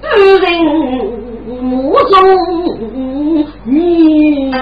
[0.00, 0.06] 不
[0.40, 0.46] 人
[1.62, 2.12] 目中
[3.64, 4.52] 你。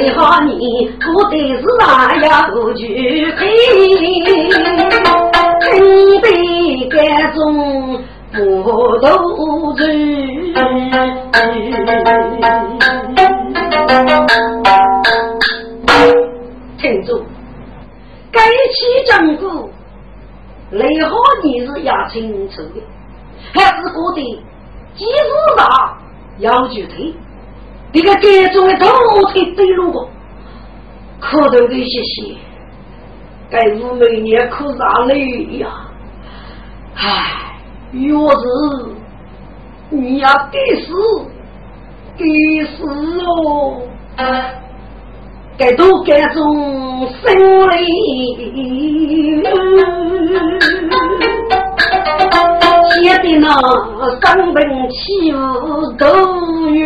[0.00, 2.26] 最好你过的是啊要
[2.72, 3.38] 聚会，
[5.60, 5.68] 准
[6.22, 6.96] 备各
[7.34, 7.38] 种
[8.32, 8.38] 不
[8.98, 9.04] 斗
[9.74, 9.84] 争。
[16.78, 17.22] 听住，
[18.32, 18.40] 该
[18.72, 19.68] 起政府，
[20.70, 21.10] 最好
[21.42, 22.82] 你是要清楚的，
[23.52, 24.22] 还是过的
[24.96, 25.98] 几时大
[26.38, 27.14] 要聚会。
[27.92, 28.86] 这个该中的头
[29.32, 30.08] 腿对路过，
[31.18, 32.36] 可头的些些，
[33.50, 35.68] 该五每年可啥累呀？
[36.94, 37.56] 唉，
[37.92, 38.46] 若是
[39.90, 40.92] 你要给死，
[42.16, 42.24] 给
[42.66, 42.84] 死
[43.24, 43.82] 哦！
[45.58, 47.34] 该都该种生
[47.70, 47.82] 理。
[53.10, 53.50] 写的那
[54.20, 55.36] 三本起舞
[55.98, 56.06] 都
[56.70, 56.78] 有，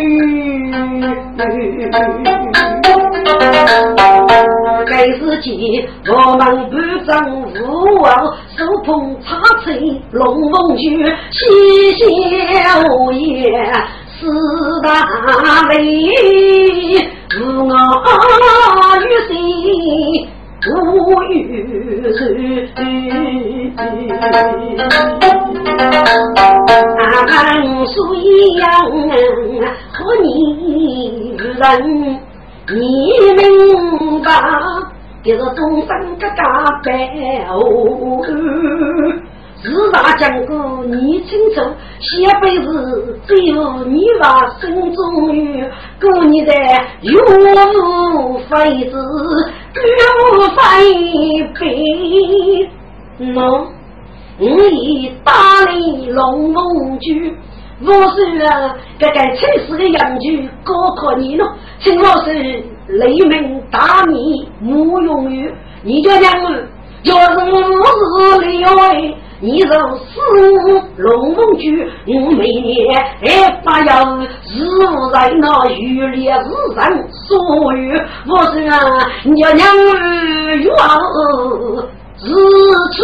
[4.87, 5.53] 该是见
[6.07, 6.73] 我们不
[7.05, 7.13] 争
[7.61, 7.63] 无
[8.01, 8.05] 王，
[8.57, 9.69] 手捧茶杯
[10.11, 10.81] 龙凤酒，
[11.29, 11.41] 喜
[11.99, 12.57] 笑
[13.11, 13.23] 颜
[14.19, 14.25] 四
[14.81, 14.87] 大
[15.67, 15.73] 美，
[17.37, 17.45] 我
[19.01, 19.29] 与谁？
[20.67, 20.73] 无
[21.29, 22.57] 语人，
[26.05, 27.97] 俺虽
[28.57, 28.63] 然
[29.91, 30.25] 和你
[31.37, 31.41] 人，
[32.69, 32.77] 你
[33.33, 34.29] 明白，
[35.23, 36.41] 这是终身个大
[36.83, 36.87] 白
[37.49, 37.53] 哦。
[39.57, 41.61] 四大讲过你清楚，
[41.99, 45.67] 下辈子只有你把心中有，
[45.99, 46.53] 过你的
[47.01, 47.15] 有
[48.47, 48.93] 非子，
[49.73, 49.99] 有
[50.51, 50.55] 非
[51.57, 51.59] 悲。
[53.33, 53.37] 喏，
[54.37, 55.31] 我已打
[55.71, 57.33] 你龙凤剧，
[57.81, 58.17] 我是
[58.99, 61.45] 这个七死的杨剧，高考你呢，
[61.79, 62.33] 请我是
[62.87, 66.23] 雷鸣大米木永玉，你就讲
[67.03, 69.15] 要是我是李伟。
[69.41, 70.17] 你若是
[70.95, 76.29] 龙凤居，我每年还发要日无在那玉里日
[76.73, 76.79] 上
[77.11, 77.37] 所
[77.73, 78.79] 有，我是啊
[79.25, 79.67] 娘娘
[80.57, 80.71] 玉
[82.25, 82.97] 王日出。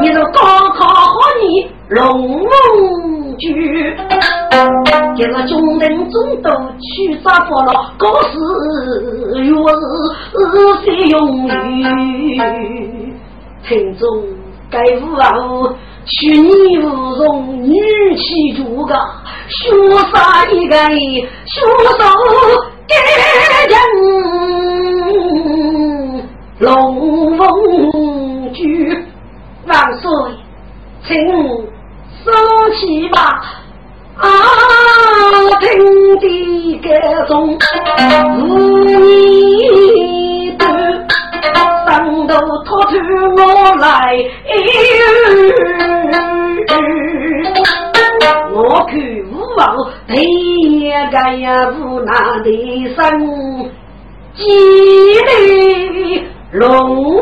[0.00, 0.40] 你若高
[0.70, 1.98] 考和你龙
[2.40, 3.44] 凤居。
[5.16, 6.50] 今日中人中都
[6.80, 8.38] 去杀破了，高士
[9.44, 9.80] 又是
[10.84, 13.12] 谁用语？
[13.68, 14.08] 听众
[14.70, 15.24] 该无啊？
[16.06, 17.76] 去你无容女
[18.16, 18.94] 气足个，
[19.48, 21.60] 凶杀一个凶
[21.98, 22.02] 手
[22.88, 22.94] 给
[23.68, 23.78] 人
[26.58, 29.04] 龙凤居
[29.66, 30.10] 万岁，
[31.06, 31.08] 请
[32.24, 32.30] 收
[32.74, 33.18] 起吧。
[34.18, 34.26] 啊！
[35.60, 35.68] 听
[36.18, 36.88] 的各
[37.26, 37.58] 种
[38.38, 38.48] 无
[38.86, 40.64] 言的，
[41.86, 41.90] 上
[42.26, 42.30] 头
[42.64, 42.92] 托出
[43.36, 43.40] 我
[43.76, 43.84] 来，
[48.52, 48.92] 我看
[49.56, 49.60] 宝，
[50.06, 50.14] 对
[51.10, 51.44] 个呀
[51.78, 52.46] 无那的
[52.94, 53.00] 生，
[54.34, 54.42] 几
[55.26, 56.22] 里
[56.52, 57.20] 龙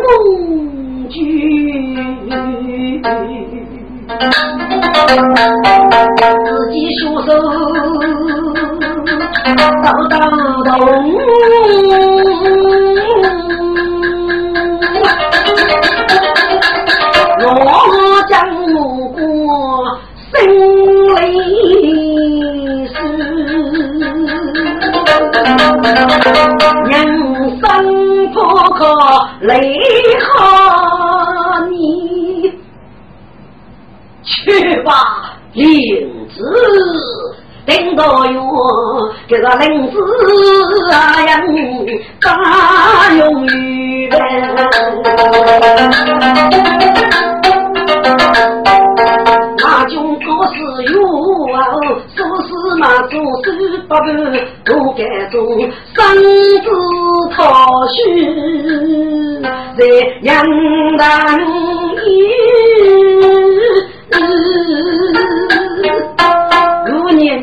[1.09, 1.17] 居，
[6.45, 7.29] 自己双手
[9.57, 10.15] 刀刀
[10.65, 10.69] 动。
[26.85, 26.95] 人
[27.61, 27.63] 生
[28.33, 28.37] 不
[28.75, 28.79] 可
[29.41, 29.81] 泪
[30.21, 30.27] 下
[31.69, 32.53] 你，
[34.23, 34.93] 去吧，
[35.53, 35.67] 林
[36.29, 36.39] 子，
[37.67, 38.41] 等到哟，
[39.29, 39.97] 这个林子
[40.93, 41.41] 啊呀，
[42.21, 42.27] 大
[43.15, 43.57] 永远。
[44.11, 44.63] 那
[52.79, 53.51] 做事嘛做事
[53.89, 54.01] 不够，
[54.65, 55.43] 都该做
[55.95, 55.99] 生
[56.63, 56.67] 子
[57.35, 57.39] 讨
[57.87, 59.43] 婿，
[59.77, 59.81] 在
[60.23, 60.27] 杨
[60.97, 62.09] 大义。
[66.91, 67.43] 五年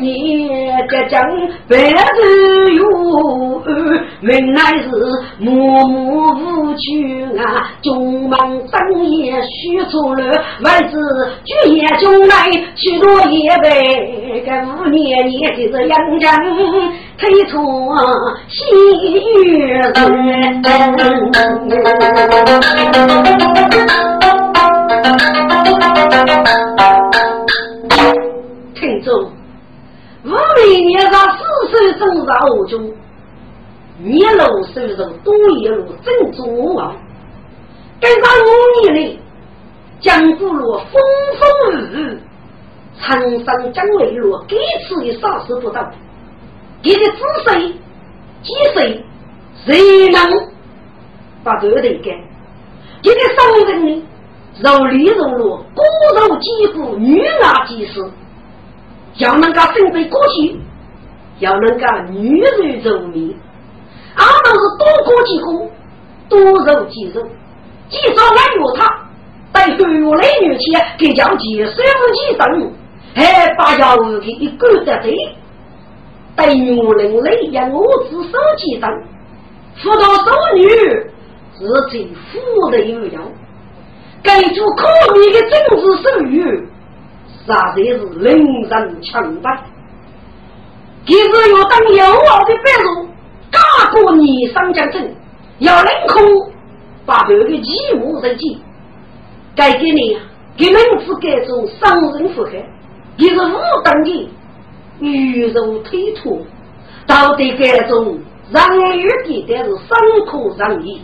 [1.08, 1.22] 将
[1.68, 2.22] 白头
[2.70, 3.62] 有
[4.20, 4.88] 原来是
[5.38, 8.38] 默默无趣啊，中忙
[8.70, 10.22] 当夜许错了，
[10.62, 10.98] 外子
[11.44, 16.30] 举夜中来许多夜被，这五年年就是杨家
[17.18, 17.94] 推脱
[18.48, 18.64] 西
[19.44, 19.92] 月人。
[30.26, 30.30] 五
[30.66, 32.92] 零年上四岁正在我中。
[33.98, 36.94] 年老收入多一路正中王，
[37.98, 39.18] 跟上五年里
[40.00, 41.02] 江湖路风
[41.38, 42.20] 风雨雨，
[43.00, 44.56] 长生江未落，几
[44.86, 45.90] 次的杀死不到，
[46.82, 47.72] 给的子孙
[48.42, 49.02] 几岁
[49.64, 50.20] 谁能
[51.42, 52.12] 把这得干？
[53.00, 54.02] 这个商人呢，
[54.60, 55.82] 肉里肉落，骨
[56.16, 58.10] 肉肌肤，女牙几丝，
[59.18, 60.60] 要能够准备过去，
[61.38, 63.34] 要能够女人肉面。
[64.14, 65.70] 俺都是多过几个，
[66.28, 67.22] 多肉几肉，
[67.88, 68.86] 几少俺有他，
[69.52, 72.72] 带对我来女去，给讲几岁不几生，
[73.14, 75.14] 还把家务给一个得罪，
[76.34, 78.90] 带女人来养我只手几生，
[79.82, 80.68] 辅导少女
[81.58, 83.32] 是最富的有用，
[84.22, 86.68] 该做可怜的政治手语，
[87.46, 89.62] 实在是令人强大，
[91.04, 93.08] 就是要当有我的白龙。
[93.50, 95.14] 大过你上将阵，
[95.60, 96.52] 要领空
[97.06, 98.60] 把别个义务人尽。
[99.54, 100.18] 该给你
[100.56, 100.76] 给名
[101.06, 102.68] 字改做伤人祸害，
[103.16, 104.28] 也是无当的
[104.98, 106.38] 鱼肉推脱，
[107.06, 108.18] 到底该种
[108.50, 111.00] 让与的但是伤口让义。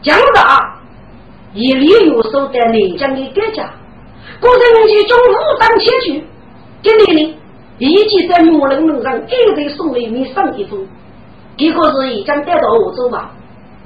[0.00, 0.72] 将来
[1.52, 3.70] 一里有手在内江的改家，
[4.42, 6.24] 国人去中武当前去，
[6.82, 7.38] 今年呢，
[7.78, 10.84] 一起在木人路上给人送了你上一封。
[11.56, 13.30] 结果是已经带到欧洲吧，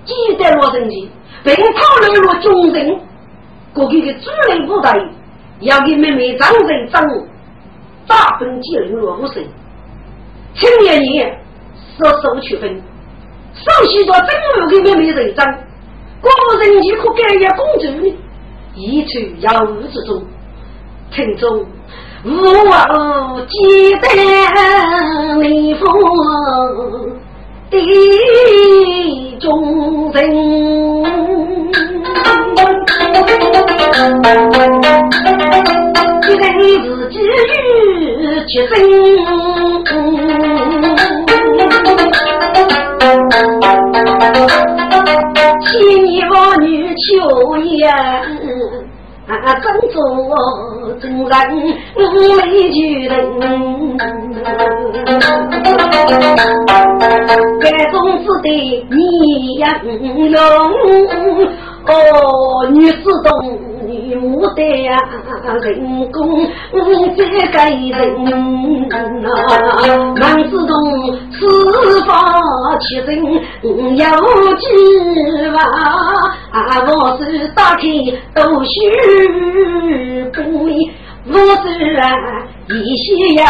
[0.06, 1.06] 记在罗生前，
[1.44, 2.98] 并讨论了军人，
[3.74, 4.90] 过去的主力部队
[5.60, 7.02] 要给妹妹张人张
[8.06, 9.46] 大分几人落五岁，
[10.54, 11.38] 青年年
[11.98, 12.80] 十手区分，
[13.52, 15.44] 首先说正路给妹妹人张，
[16.22, 16.30] 国
[16.60, 18.16] 人就可改业公主呢，
[18.74, 20.22] 一处遥无之中，
[21.10, 21.66] 听中
[22.24, 24.08] 我记得
[25.42, 25.86] 你父。
[27.68, 30.32] 地中人，
[36.22, 37.18] 一人自己
[37.98, 38.06] 与
[38.46, 38.70] 其身，
[45.64, 45.66] 千
[46.04, 47.04] 年妇女求
[47.58, 47.84] 言。
[49.28, 49.98] 啊，真做
[51.00, 51.26] 真人
[51.96, 53.14] 没女人，
[57.60, 58.48] 该种子的
[58.90, 60.32] 你呀用。
[61.88, 61.90] 哦，
[62.70, 63.30] 女子懂
[63.96, 64.98] 女牡丹呀，
[65.62, 66.46] 人工
[67.16, 67.92] 再感人
[68.24, 69.28] 呐。
[70.16, 70.72] 男子懂
[71.32, 72.08] 四方
[72.80, 73.08] 七人
[73.62, 74.04] 有
[74.56, 74.64] 几
[75.50, 75.58] 万，
[76.86, 77.82] 我是打开
[78.34, 78.68] 都须
[80.32, 80.38] 本，
[81.28, 81.66] 我是
[81.96, 82.04] 啊
[82.68, 83.42] 一些要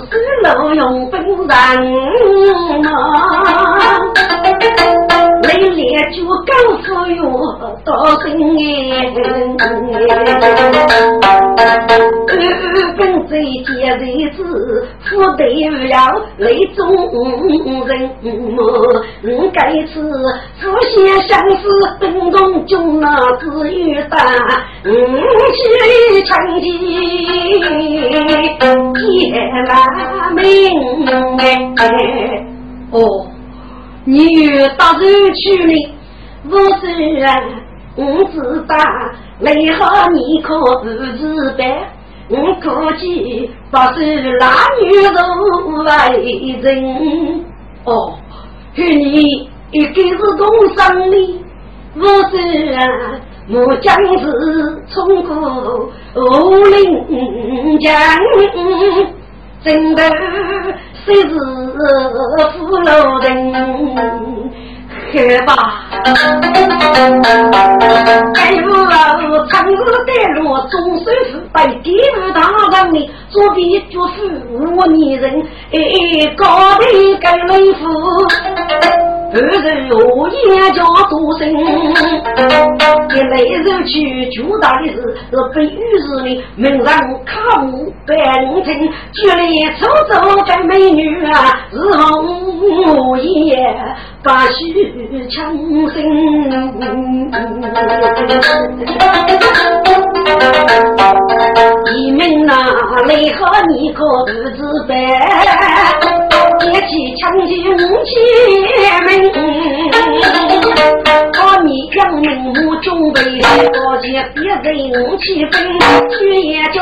[0.00, 0.10] 是
[0.42, 1.46] 路用本人
[2.82, 2.86] 嘛。
[5.42, 7.18] 来来就告诉哟，
[7.84, 7.88] 到
[8.20, 8.24] 深
[8.58, 8.62] 夜，
[9.08, 9.18] 二
[12.96, 13.32] 分在
[13.64, 13.68] 接
[13.98, 14.04] 日
[14.36, 14.38] 子，
[15.02, 15.88] 富得了
[16.36, 16.84] 泪中
[17.86, 17.90] 人？
[19.52, 19.94] 该是
[20.60, 20.94] 夫先
[21.26, 21.62] 相思，
[21.98, 24.18] 本中中那子玉丹，
[24.84, 27.58] 嗯，去长吉夜
[29.66, 29.74] 难
[30.34, 30.44] 明
[31.78, 31.80] 哎。
[32.92, 32.98] 哦，
[34.10, 35.72] 你与大人去呢？
[36.50, 37.40] 我虽然
[37.94, 38.02] 我
[38.32, 38.74] 知道，
[39.40, 39.78] 为何
[40.10, 41.92] 你可不自白？
[42.28, 42.66] 我估
[42.98, 44.50] 计不是男
[44.80, 45.18] 女都
[45.84, 45.88] 为
[46.60, 47.44] 人。
[47.84, 47.88] 哦，
[48.74, 50.40] 和你一个是同
[50.76, 51.14] 生的，
[51.96, 52.78] 我虽然
[53.48, 54.24] 我将是
[54.92, 55.30] 冲过
[56.16, 56.20] 武
[56.64, 57.92] 陵江，
[59.64, 60.02] 真的
[61.04, 61.28] 谁是
[62.58, 63.52] 富老人？
[65.12, 65.52] 去吧，
[68.36, 68.66] 哎呦，
[69.48, 72.40] 长日的路总算是被第五大
[72.82, 74.12] 人的左边就是
[74.50, 75.42] 无女人，
[75.72, 75.78] 哎，
[76.36, 76.44] 高
[76.74, 76.80] 头
[77.20, 77.80] 盖雷府。
[79.32, 80.38] 二日我眼
[80.72, 84.94] 家多生，一来日去就大的是
[85.30, 88.16] 是被雨日的门上卡木半
[88.64, 88.66] 城，
[89.12, 89.38] 举来
[89.78, 90.12] 出走
[90.44, 91.30] 的美女啊，
[91.70, 93.56] 是红叶
[94.22, 95.56] 把须强
[95.90, 95.96] 生。
[101.92, 102.52] 你们哪
[103.06, 106.19] 来和你可不自白？
[106.62, 108.12] 一起抢进五千
[109.04, 109.08] 门，
[111.32, 112.52] 把你将名目
[112.82, 113.18] 准备，
[113.80, 114.60] 我见别人
[115.18, 115.52] 气愤，
[116.10, 116.78] 去也中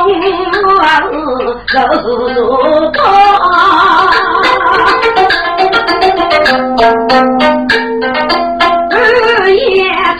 [1.70, 1.78] 肉
[2.34, 2.36] 肉
[2.92, 2.96] 汤，
[8.90, 8.96] 二
[9.50, 9.56] 爷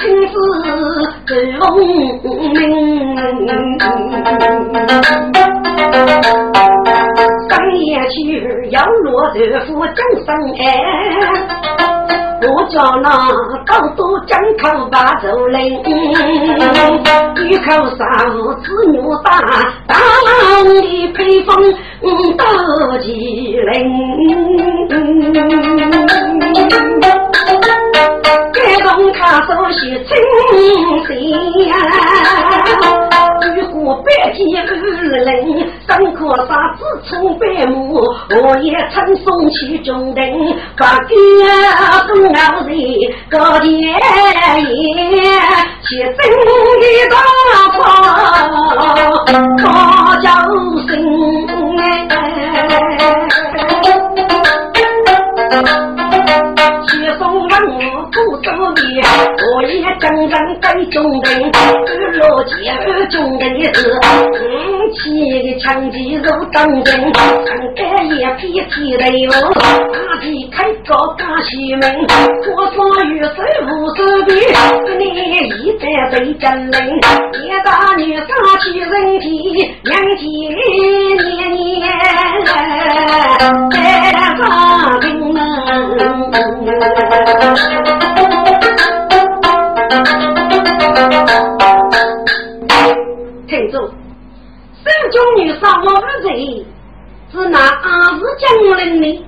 [0.01, 0.33] 亲自
[1.59, 1.67] 奉
[2.53, 2.57] 命。
[8.09, 10.63] 去要落豆腐正生哎，
[12.43, 13.09] 我叫那
[13.67, 15.59] 高都江口把走领，
[17.49, 18.07] 一口上
[18.63, 19.29] 子女大，
[19.87, 21.49] 大浪里配风
[22.37, 22.45] 到
[22.99, 23.07] 吉
[23.61, 23.75] 林，
[28.53, 30.09] 该动他手写清
[30.51, 30.57] 信
[33.75, 35.29] 我百计二人，
[35.87, 38.03] 生可杀子冲百亩，
[38.43, 40.25] 我也曾送去中等，
[40.77, 41.16] 把爹
[42.07, 42.71] 东老人
[43.31, 43.95] 高爹爷，
[45.83, 46.19] 去争
[46.81, 47.14] 一大
[47.73, 47.79] 炮，
[49.62, 49.64] 高
[50.21, 50.27] 叫
[50.87, 50.91] 声
[51.79, 52.09] 哎，
[59.59, 61.51] 我也真正该中等。
[62.13, 63.45] 落街二中的
[63.75, 63.99] 是五
[64.95, 65.03] 七
[65.43, 67.83] 的枪击肉当真，上街
[68.15, 71.83] 也皮皮的哟，大皮开着大西门，
[72.45, 73.35] 火烧雨水
[73.67, 74.31] 无手笔，
[74.97, 75.03] 你
[75.49, 76.77] 一再被真人，
[77.43, 78.29] 一大女杀
[78.63, 79.27] 起人体，
[79.83, 80.25] 两姐
[81.25, 81.83] 年年
[82.45, 82.49] 在
[84.39, 84.41] 上
[85.01, 85.37] 兵门。
[95.11, 96.67] 中女杀我无罪，
[97.33, 99.25] 是那阿是江人呢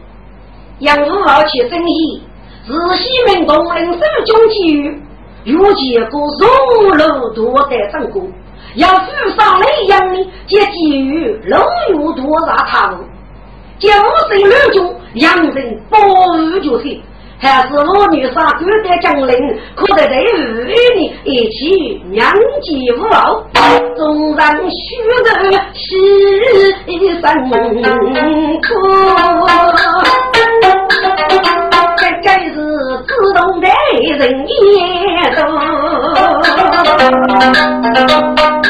[0.78, 2.22] 杨五号去争议，
[2.66, 5.02] 是西门同人三中机遇，
[5.44, 8.30] 有结果荣禄多得成功，
[8.74, 9.06] 要负
[9.36, 11.60] 上雷阳的，这机遇龙
[11.90, 13.00] 有多大他们，
[13.78, 17.00] 这五岁六中洋人保护就是。
[17.40, 19.34] 还是我女杀古代将领，
[19.74, 20.22] 可得在儿
[20.94, 22.30] 女一起两
[22.60, 23.42] 吉无傲，
[23.96, 24.78] 纵然虚
[25.24, 25.28] 的
[25.72, 25.80] 是
[26.86, 27.24] 一生
[28.60, 28.68] 苦。
[32.22, 32.52] 该是
[33.06, 33.66] 自动的
[34.18, 35.40] 人也多，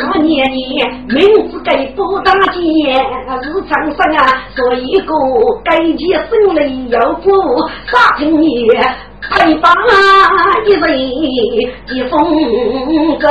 [0.06, 2.60] 我年年名字该不大见，
[3.42, 4.20] 是长生啊，
[4.54, 5.12] 做一个
[5.64, 7.28] 该结生来要过
[7.86, 8.50] 啥情也。
[9.22, 9.70] 配把
[10.64, 10.82] 一人
[11.86, 12.14] 的风
[13.18, 13.28] 格，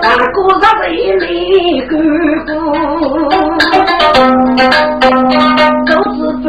[0.00, 0.84] 大哥他为
[1.18, 1.92] 你哥
[2.46, 2.50] 哥，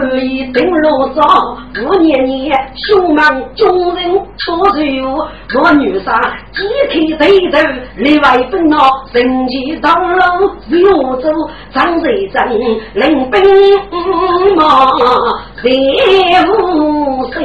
[0.05, 4.79] 都是不以登罗上，五年年凶猛众人出手，
[5.59, 6.19] 我女杀
[6.53, 7.57] 几开对头，
[7.97, 8.77] 里外分闹，
[9.11, 11.29] 神奇道路六走，
[11.73, 12.47] 张瑞珍
[12.93, 13.41] 领兵
[14.55, 14.63] 马。
[15.61, 15.69] 谁
[16.47, 17.41] 无谁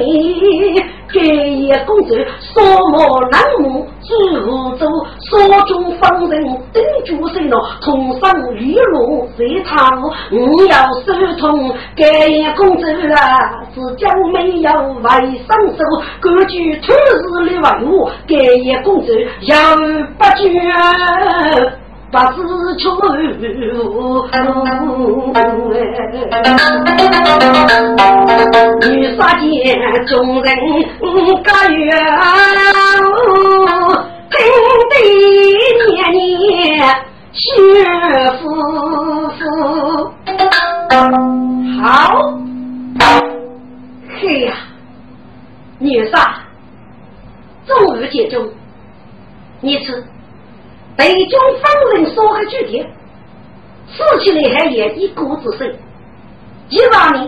[1.12, 2.14] 盖爷公主，
[2.54, 4.86] 扫毛南木朱福州，
[5.18, 6.42] 所中方人
[6.72, 14.70] 登主神咯，同上玉露在他屋，我要手通盖爷公主啊，只将没有
[15.02, 19.76] 外生手，各据土日的文物，盖爷公主要
[20.16, 20.48] 不绝。
[22.12, 22.42] 不知
[22.82, 23.06] 出路，
[28.82, 29.46] 女杀见
[30.06, 30.48] 众人
[31.44, 31.86] 各怨，
[34.32, 34.36] 听
[34.90, 34.92] 得
[35.86, 36.50] 年年
[37.32, 37.38] 血
[38.40, 38.42] 夫
[39.38, 39.40] 夫。
[41.80, 41.86] 好，
[44.20, 44.48] 嘿呀，
[45.78, 46.42] 女杀，
[47.64, 48.48] 终日见中，
[49.60, 50.04] 你吃。
[51.00, 52.86] 北中方人说个具体，
[53.88, 55.74] 死起来还也一股子水。
[56.68, 57.26] 一八年，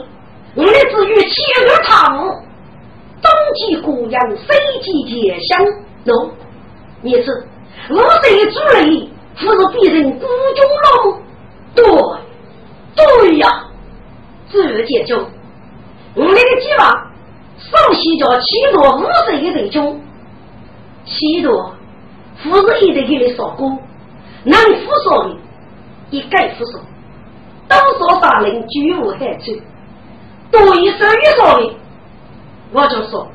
[0.55, 4.45] 我们至于七日堂，冬季姑娘，西
[4.83, 5.65] 季结香。
[6.05, 6.29] 喏，
[7.01, 7.33] 你是
[7.89, 9.09] 五岁之内，
[9.41, 11.23] 不是别人孤中龙？
[11.75, 11.83] 对，
[12.95, 13.65] 对呀，
[14.51, 15.19] 自然解中。
[16.15, 16.91] 我那个计划，
[17.57, 19.99] 上西叫七多五岁的人中，
[21.07, 21.75] 七多。
[22.43, 23.69] 不是一直给你说过，
[24.45, 25.37] 能服说的，
[26.11, 26.81] 一概服说，
[27.69, 29.53] 都说杀人绝无害处。
[30.51, 31.75] 多一手一说的，
[32.73, 33.27] 我就说，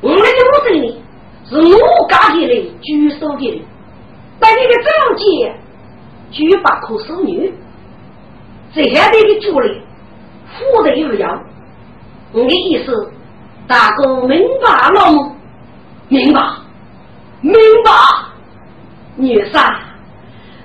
[0.00, 0.94] 我们的五十年
[1.48, 3.60] 是我家的人举手的人，
[4.38, 5.58] 但你的证件
[6.30, 7.52] 举把口收女，
[8.74, 9.80] 这下的的主力，
[10.52, 11.42] 富得有样。
[12.32, 13.12] 我的意思，
[13.66, 15.32] 大哥明白了吗？
[16.08, 16.40] 明白。
[17.44, 17.52] 明
[17.84, 17.90] 白，
[19.16, 19.76] 女杀，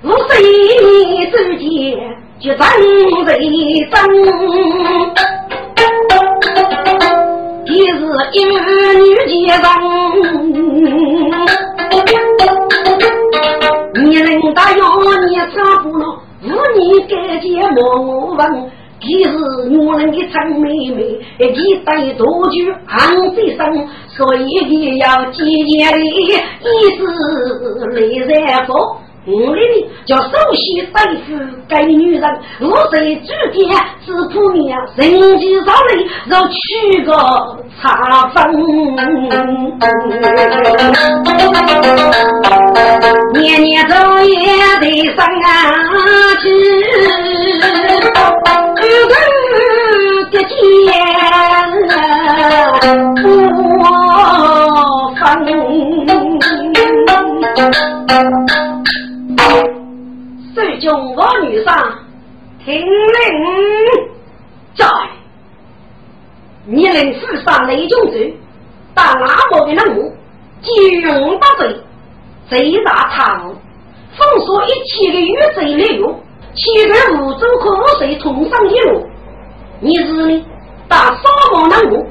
[0.04, 1.66] 五十一之间
[2.38, 2.60] 就真
[3.24, 3.28] 为
[3.90, 3.96] 真，
[7.66, 7.92] 一日
[8.32, 8.54] 一女
[9.26, 9.64] 结人，
[13.94, 14.80] 你人大要
[15.26, 16.02] 你差不了，
[16.44, 18.70] 无你改结莫问。
[19.08, 19.30] 既是
[19.70, 21.18] 女人的陈妹妹，
[21.54, 26.30] 既带多具昂飞身，所以你要节节的一
[26.94, 27.00] 时
[27.94, 27.96] 来
[28.28, 28.70] 在佛。
[29.26, 31.26] 我里的叫首先对付
[31.68, 32.22] 该女人，
[32.60, 33.58] 我在主殿
[34.04, 35.72] 是铺面，人气上来
[36.30, 37.12] 要娶个
[37.80, 38.36] 茶分。
[43.34, 43.92] 年年昼
[44.24, 44.34] 夜
[44.80, 44.84] 得
[45.14, 45.18] 上
[46.40, 46.44] 去，
[47.58, 47.64] 个
[50.30, 50.54] 的天
[53.24, 53.34] 我
[55.16, 55.24] 分。
[60.54, 61.74] 最终我女上
[62.64, 62.84] 听令，
[64.76, 64.86] 在
[66.66, 68.12] 你令世上雷中走，
[68.94, 70.12] 打阿伯的任务，
[70.60, 71.76] 金融大罪，
[72.50, 73.56] 贼大贪污，
[74.16, 76.20] 封锁一切的余罪利用，
[76.58, 76.92] 七个
[77.22, 79.06] 五州可水通上一路。
[79.80, 80.44] 你是呢？
[80.88, 82.04] 打沙漠任务，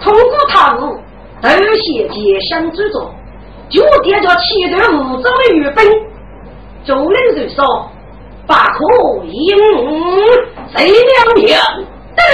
[0.00, 0.96] 通过贪污，
[1.42, 3.10] 都些结相之中，
[3.68, 5.84] 就点着七个五州的余兵。
[6.86, 7.90] 众人就说
[8.46, 9.56] ：“不可应，
[10.74, 11.54] 谁两命？”
[12.16, 12.24] 对，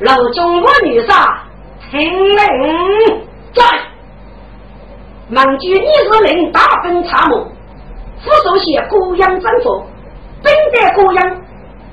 [0.00, 1.42] 老中国女杀，
[1.90, 2.38] 听令
[3.54, 3.62] 在。
[5.28, 7.46] 孟举你是令大分参谋，
[8.22, 9.82] 副手写孤阳征服，
[10.42, 11.40] 兵在孤阳，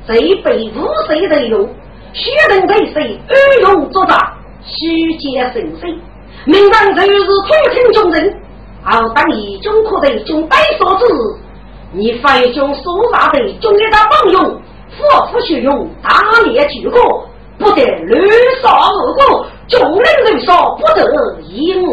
[0.06, 1.68] 贼被五岁人用，
[2.14, 4.18] 血人被谁暗用作战，
[4.64, 5.98] 虚结神髓，
[6.46, 8.36] 明当就是土听众人。
[8.84, 11.06] 好当一中可得中百所之，
[11.94, 18.30] 你非中苏大的中给他帮用，夫妇学用大列举国，不得乱
[18.62, 21.86] 杀恶果，众人人说不得应，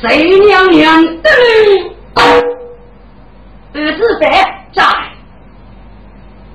[0.00, 1.30] 谁娘娘的？
[3.72, 4.28] 儿子在
[4.72, 4.82] 在，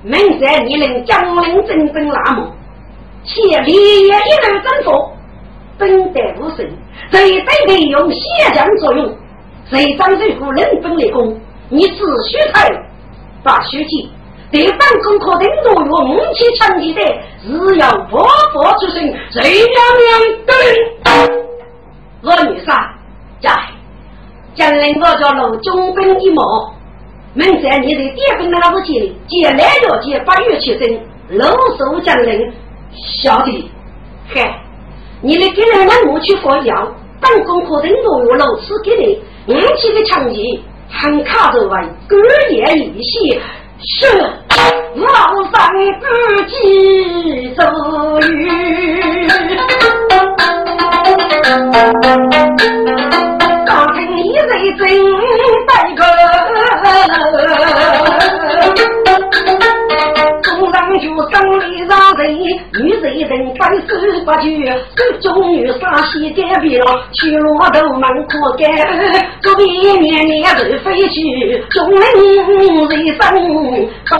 [0.02, 2.52] 明在你能将领真正那么，
[3.24, 5.10] 且烈一路征服，
[5.78, 6.68] 本得无胜，
[7.10, 8.18] 这对得用血
[8.52, 9.14] 将作用。
[9.70, 11.40] 谁张水户人本来功，
[11.70, 11.96] 你只
[12.28, 12.70] 需才
[13.42, 14.10] 把书记，
[14.50, 17.02] 对方功课等落于五七成绩的，
[17.42, 20.54] 只要佛佛出声，谁娘娘对？
[22.22, 22.94] 我女杀
[23.40, 23.50] 在，
[24.54, 26.72] 将来我叫楼中兵一毛，
[27.36, 30.98] 明在你的点兵那个时间，借来了借八月起身，
[31.36, 32.50] 楼首将领
[33.22, 33.70] 小弟，
[34.26, 34.58] 嗨，
[35.20, 36.88] 你来给人让我去佛药，
[37.20, 39.18] 当功课等落于老师给你。
[39.48, 41.78] 五七的场景，很卡着为
[42.08, 42.16] 歌
[42.48, 43.38] 言一些，
[43.84, 44.16] 是
[44.96, 45.70] 老三
[46.00, 46.06] 自
[46.46, 47.62] 己走
[48.18, 49.28] 远。
[54.46, 54.86] 大厅里人真
[55.66, 56.00] 待客。
[60.98, 63.92] 就生里上人，女人人分手
[64.24, 64.46] 不绝，
[64.96, 68.64] 手中女杀西改变了，去骆头门可改，
[69.42, 69.64] 隔壁
[69.98, 72.00] 年年都飞去，众人
[72.88, 73.22] 人生
[74.08, 74.10] 不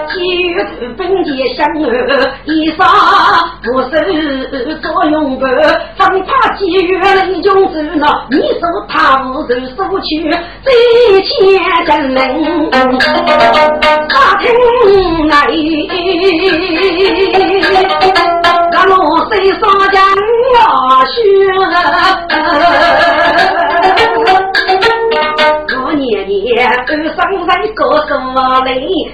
[0.09, 0.17] 几
[0.55, 0.59] 头
[0.97, 1.87] 本钱香儿，
[2.45, 2.79] 衣裳
[3.63, 3.91] 不受
[4.81, 9.27] 作用不，生怕几月雷中走了，你手他无
[9.75, 10.09] 手去，
[10.65, 10.67] 这
[11.21, 11.29] 钱
[11.85, 12.17] 真能
[14.09, 14.43] 打听
[15.27, 15.33] 来，
[18.71, 18.93] 那罗
[19.29, 19.61] 水上
[19.91, 19.97] 将
[20.55, 20.57] 我
[21.05, 21.17] 学。
[26.53, 28.15] 年年二生人过多
[28.65, 28.69] 累，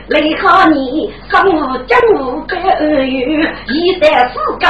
[0.07, 4.63] 累好你生无金无白二月，一代之干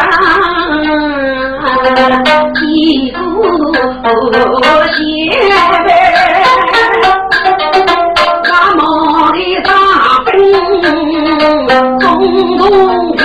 [2.62, 3.18] 一股
[4.94, 5.00] 血，
[8.44, 8.82] 那么
[9.34, 9.70] 的大
[10.26, 10.32] 兵
[12.02, 12.04] 共
[12.58, 13.24] 同去。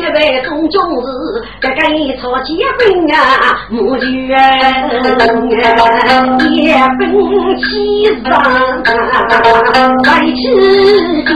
[0.00, 1.04] 在中中日，
[1.60, 2.80] 这个一朝结婚
[3.12, 4.34] 啊，母女也
[5.18, 7.08] 分
[7.58, 7.62] 七
[8.24, 8.30] 上
[10.02, 10.42] 来吃
[11.24, 11.28] 着，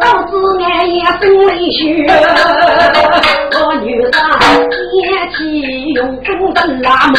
[0.00, 0.32] 导致
[0.62, 1.80] 俺也生泪血。
[3.52, 4.14] 我女婿
[4.92, 4.94] 天
[5.36, 5.36] 气
[5.94, 7.16] 用根的拉磨，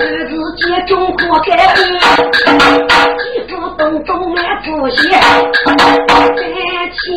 [0.00, 1.48] 儿子接中活该，
[3.18, 4.98] 媳妇东东来出血。
[7.02, 7.08] 千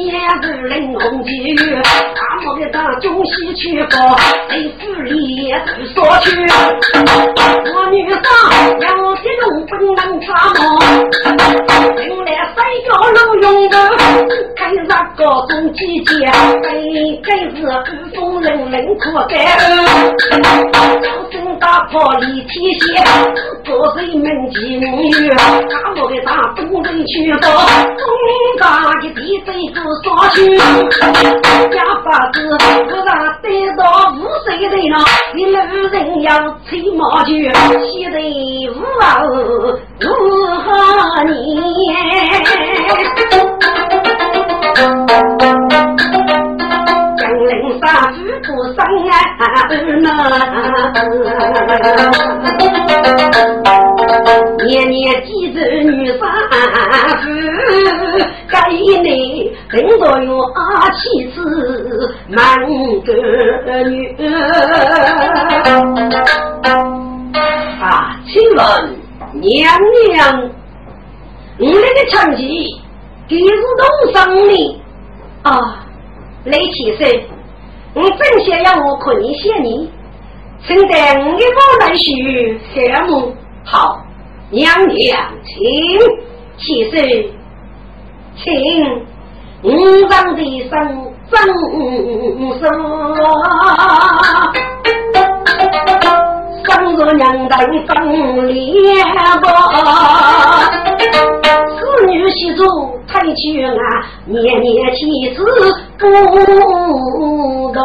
[0.42, 1.54] 日冷红旗，
[2.16, 4.18] 大漠的大中西去过，
[4.48, 6.30] 谁府里都说去。
[6.40, 8.16] 我女婿
[8.80, 10.58] 要的路不能差么？
[11.98, 13.76] 进来三个老勇的，
[14.56, 15.20] 看那个
[15.50, 16.32] 中季节，
[16.62, 19.36] 每个日寒风冷冷可干。
[20.72, 20.80] 高
[21.30, 23.04] 声打破立体线，
[23.66, 27.50] 做人们进女，大漠的大东人去过，
[27.98, 28.08] 东
[28.58, 29.52] 大的地贼。
[29.74, 32.56] 不说去，家法子我
[33.04, 33.10] 让
[33.42, 33.46] 逮
[33.78, 33.82] 到
[34.14, 34.94] 五岁的人，
[35.34, 36.28] 你老人要
[36.70, 37.32] 吹毛球，
[37.92, 38.18] 现在
[38.70, 38.72] 五
[39.02, 39.04] 啊
[40.02, 40.06] 五
[40.62, 40.66] 何
[41.24, 41.34] 年？
[47.84, 48.76] 江陵杀猪不生
[49.10, 49.44] 啊，
[54.66, 56.26] 年年记着女杀
[57.22, 57.24] 夫，
[58.48, 58.56] 该
[59.02, 59.52] 内。
[59.70, 62.58] 等到有阿妻子满
[63.04, 63.12] 个
[63.90, 64.16] 女
[67.82, 68.62] 啊，请问
[69.42, 69.68] 娘
[70.08, 70.50] 娘，
[71.58, 72.80] 你那个成绩
[73.28, 73.44] 给是
[73.78, 74.82] 多少呢？
[75.42, 75.52] 啊，
[76.46, 77.06] 雷先生，
[77.96, 79.88] 我正想要我可你谢你，
[80.66, 83.32] 请带我的宝来许项目
[83.64, 84.04] 好，
[84.50, 85.56] 娘娘请，
[86.58, 86.96] 先生
[88.36, 88.44] 请。
[89.62, 89.70] 五
[90.10, 90.72] 丈的生
[91.32, 91.40] 真
[92.60, 92.62] 说，
[96.66, 97.94] 生若娘当分
[98.48, 98.54] 脸
[99.42, 99.46] 薄，
[101.70, 102.60] 此女媳妇
[103.08, 103.72] 太绝啊，
[104.26, 105.00] 年年妻
[105.34, 105.38] 子
[106.04, 107.80] 不得。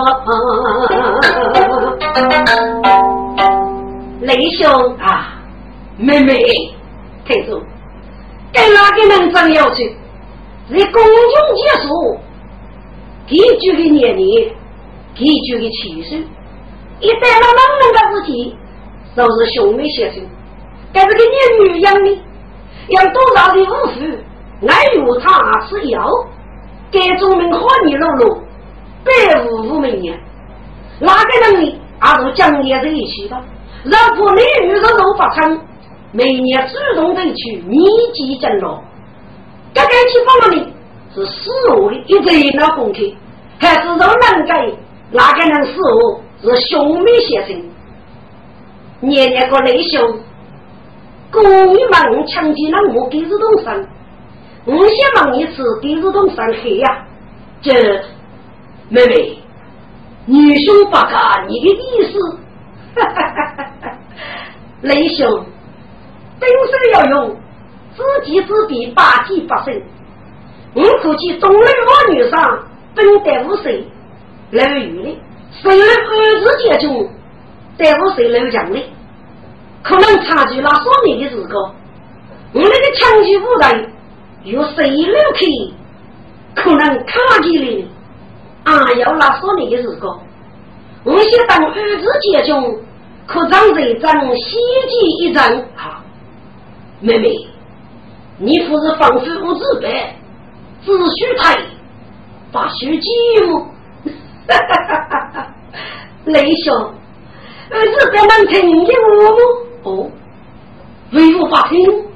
[4.23, 5.39] 雷兄啊，
[5.97, 6.43] 妹妹，
[7.25, 7.63] 听住，
[8.53, 9.97] 跟哪个人争要去？
[10.71, 12.19] 在公众结束，
[13.27, 14.53] 给举的年龄，
[15.15, 16.17] 给举的气势，
[17.01, 18.57] 一旦了冷冷的事情，
[19.15, 20.23] 都是兄妹先生。
[20.93, 21.25] 该是个年
[21.61, 22.19] 女养的，
[22.89, 23.65] 要多少的五
[23.95, 24.01] 福，
[24.67, 26.05] 爱有他吃药，
[26.91, 28.43] 该种名好你露露，
[29.05, 30.19] 百无无名年，
[31.01, 31.81] 哪个人呢？
[32.01, 33.37] 阿都讲也在一起的，
[33.85, 35.61] 让婆女女人都发成，
[36.13, 37.85] 每年主动的去密
[38.15, 38.79] 集整容。
[39.75, 40.73] 这个去放了你，
[41.15, 42.99] 是死我的一贼那功课，
[43.59, 44.79] 还是让能给
[45.11, 46.21] 哪个人死我？
[46.41, 47.63] 是兄妹先生，
[49.01, 50.21] 年年个内兄，
[51.33, 51.43] 公
[51.75, 53.85] 你们强奸了我给日东山，
[54.69, 57.07] 我先问一次给日东山黑呀？
[57.63, 57.73] 这
[58.91, 59.39] 妹妹，
[60.27, 62.39] 女兄不干你的意思，
[64.83, 65.43] 雷兄，
[66.39, 67.35] 本事要用。
[67.97, 69.83] 知己知彼，百计百胜。
[70.75, 73.85] 我估计东南王女上本得无谁，
[74.51, 75.19] 楼宇的，
[75.63, 76.87] 谁能二次解决？
[77.79, 78.79] 得无谁楼强的，
[79.83, 81.59] 可能差距那说明的时个，
[82.53, 83.89] 我那个枪击部队
[84.45, 85.47] 有谁楼去？
[86.55, 87.85] 可能卡起来，
[88.65, 90.09] 啊，要那说明的时个，
[91.05, 92.53] 我想当二次解决，
[93.27, 94.57] 可张这张西
[94.89, 95.45] 计一张
[95.77, 96.03] 啊，
[97.01, 97.33] 妹妹，
[98.39, 100.17] 你不是防守无自白？
[100.85, 101.55] 只许他
[102.51, 103.07] 把许寂
[103.45, 103.63] 寞，
[104.49, 105.55] 哈哈哈哈哈！
[106.25, 106.75] 雷兄，
[107.71, 109.39] 儿子在能听见我吗？
[109.85, 110.11] 哦，
[111.13, 112.08] 为我发听。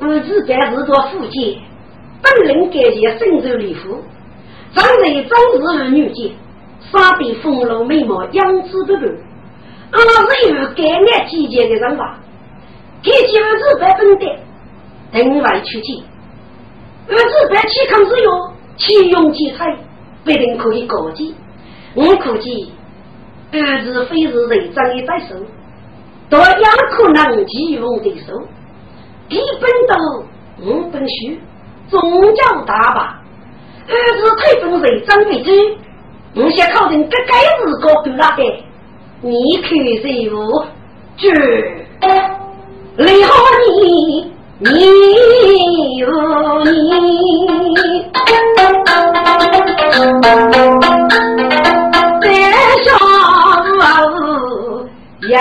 [0.00, 1.60] 儿子在日多福建，
[2.22, 4.00] 本人感谢深州礼服，
[4.72, 6.30] 长得长日儿女杰，
[6.92, 9.12] 杀得丰乳美貌，样子不断。
[9.90, 10.00] 俺
[10.36, 12.20] 是有感爱季节的人吧？
[13.02, 14.26] 给几儿子百分的，
[15.12, 16.02] 等来出去。
[17.08, 19.76] 儿子白起康之用，其用其才，
[20.24, 21.32] 必定可以告诫。
[21.94, 22.70] 我估计，
[23.50, 25.34] 儿子非是人长的在手，
[26.30, 28.46] 都也可能吉翁的手。
[29.28, 29.94] 一本都
[30.64, 31.36] 五本书，
[31.88, 31.98] 宗
[32.34, 33.20] 教大把。
[33.86, 35.50] 儿子太本人长为主，
[36.34, 38.42] 我想考定个该日高度那的，
[39.22, 39.68] 你可
[40.00, 40.04] 是
[40.34, 40.66] 我
[41.16, 41.30] 绝
[42.96, 43.28] 厉害
[43.66, 44.32] 你。
[44.60, 44.66] 你
[45.98, 46.04] 有
[46.64, 46.68] 你，
[52.20, 52.26] 在
[52.82, 52.88] 上
[53.68, 54.88] 路
[55.28, 55.38] 要？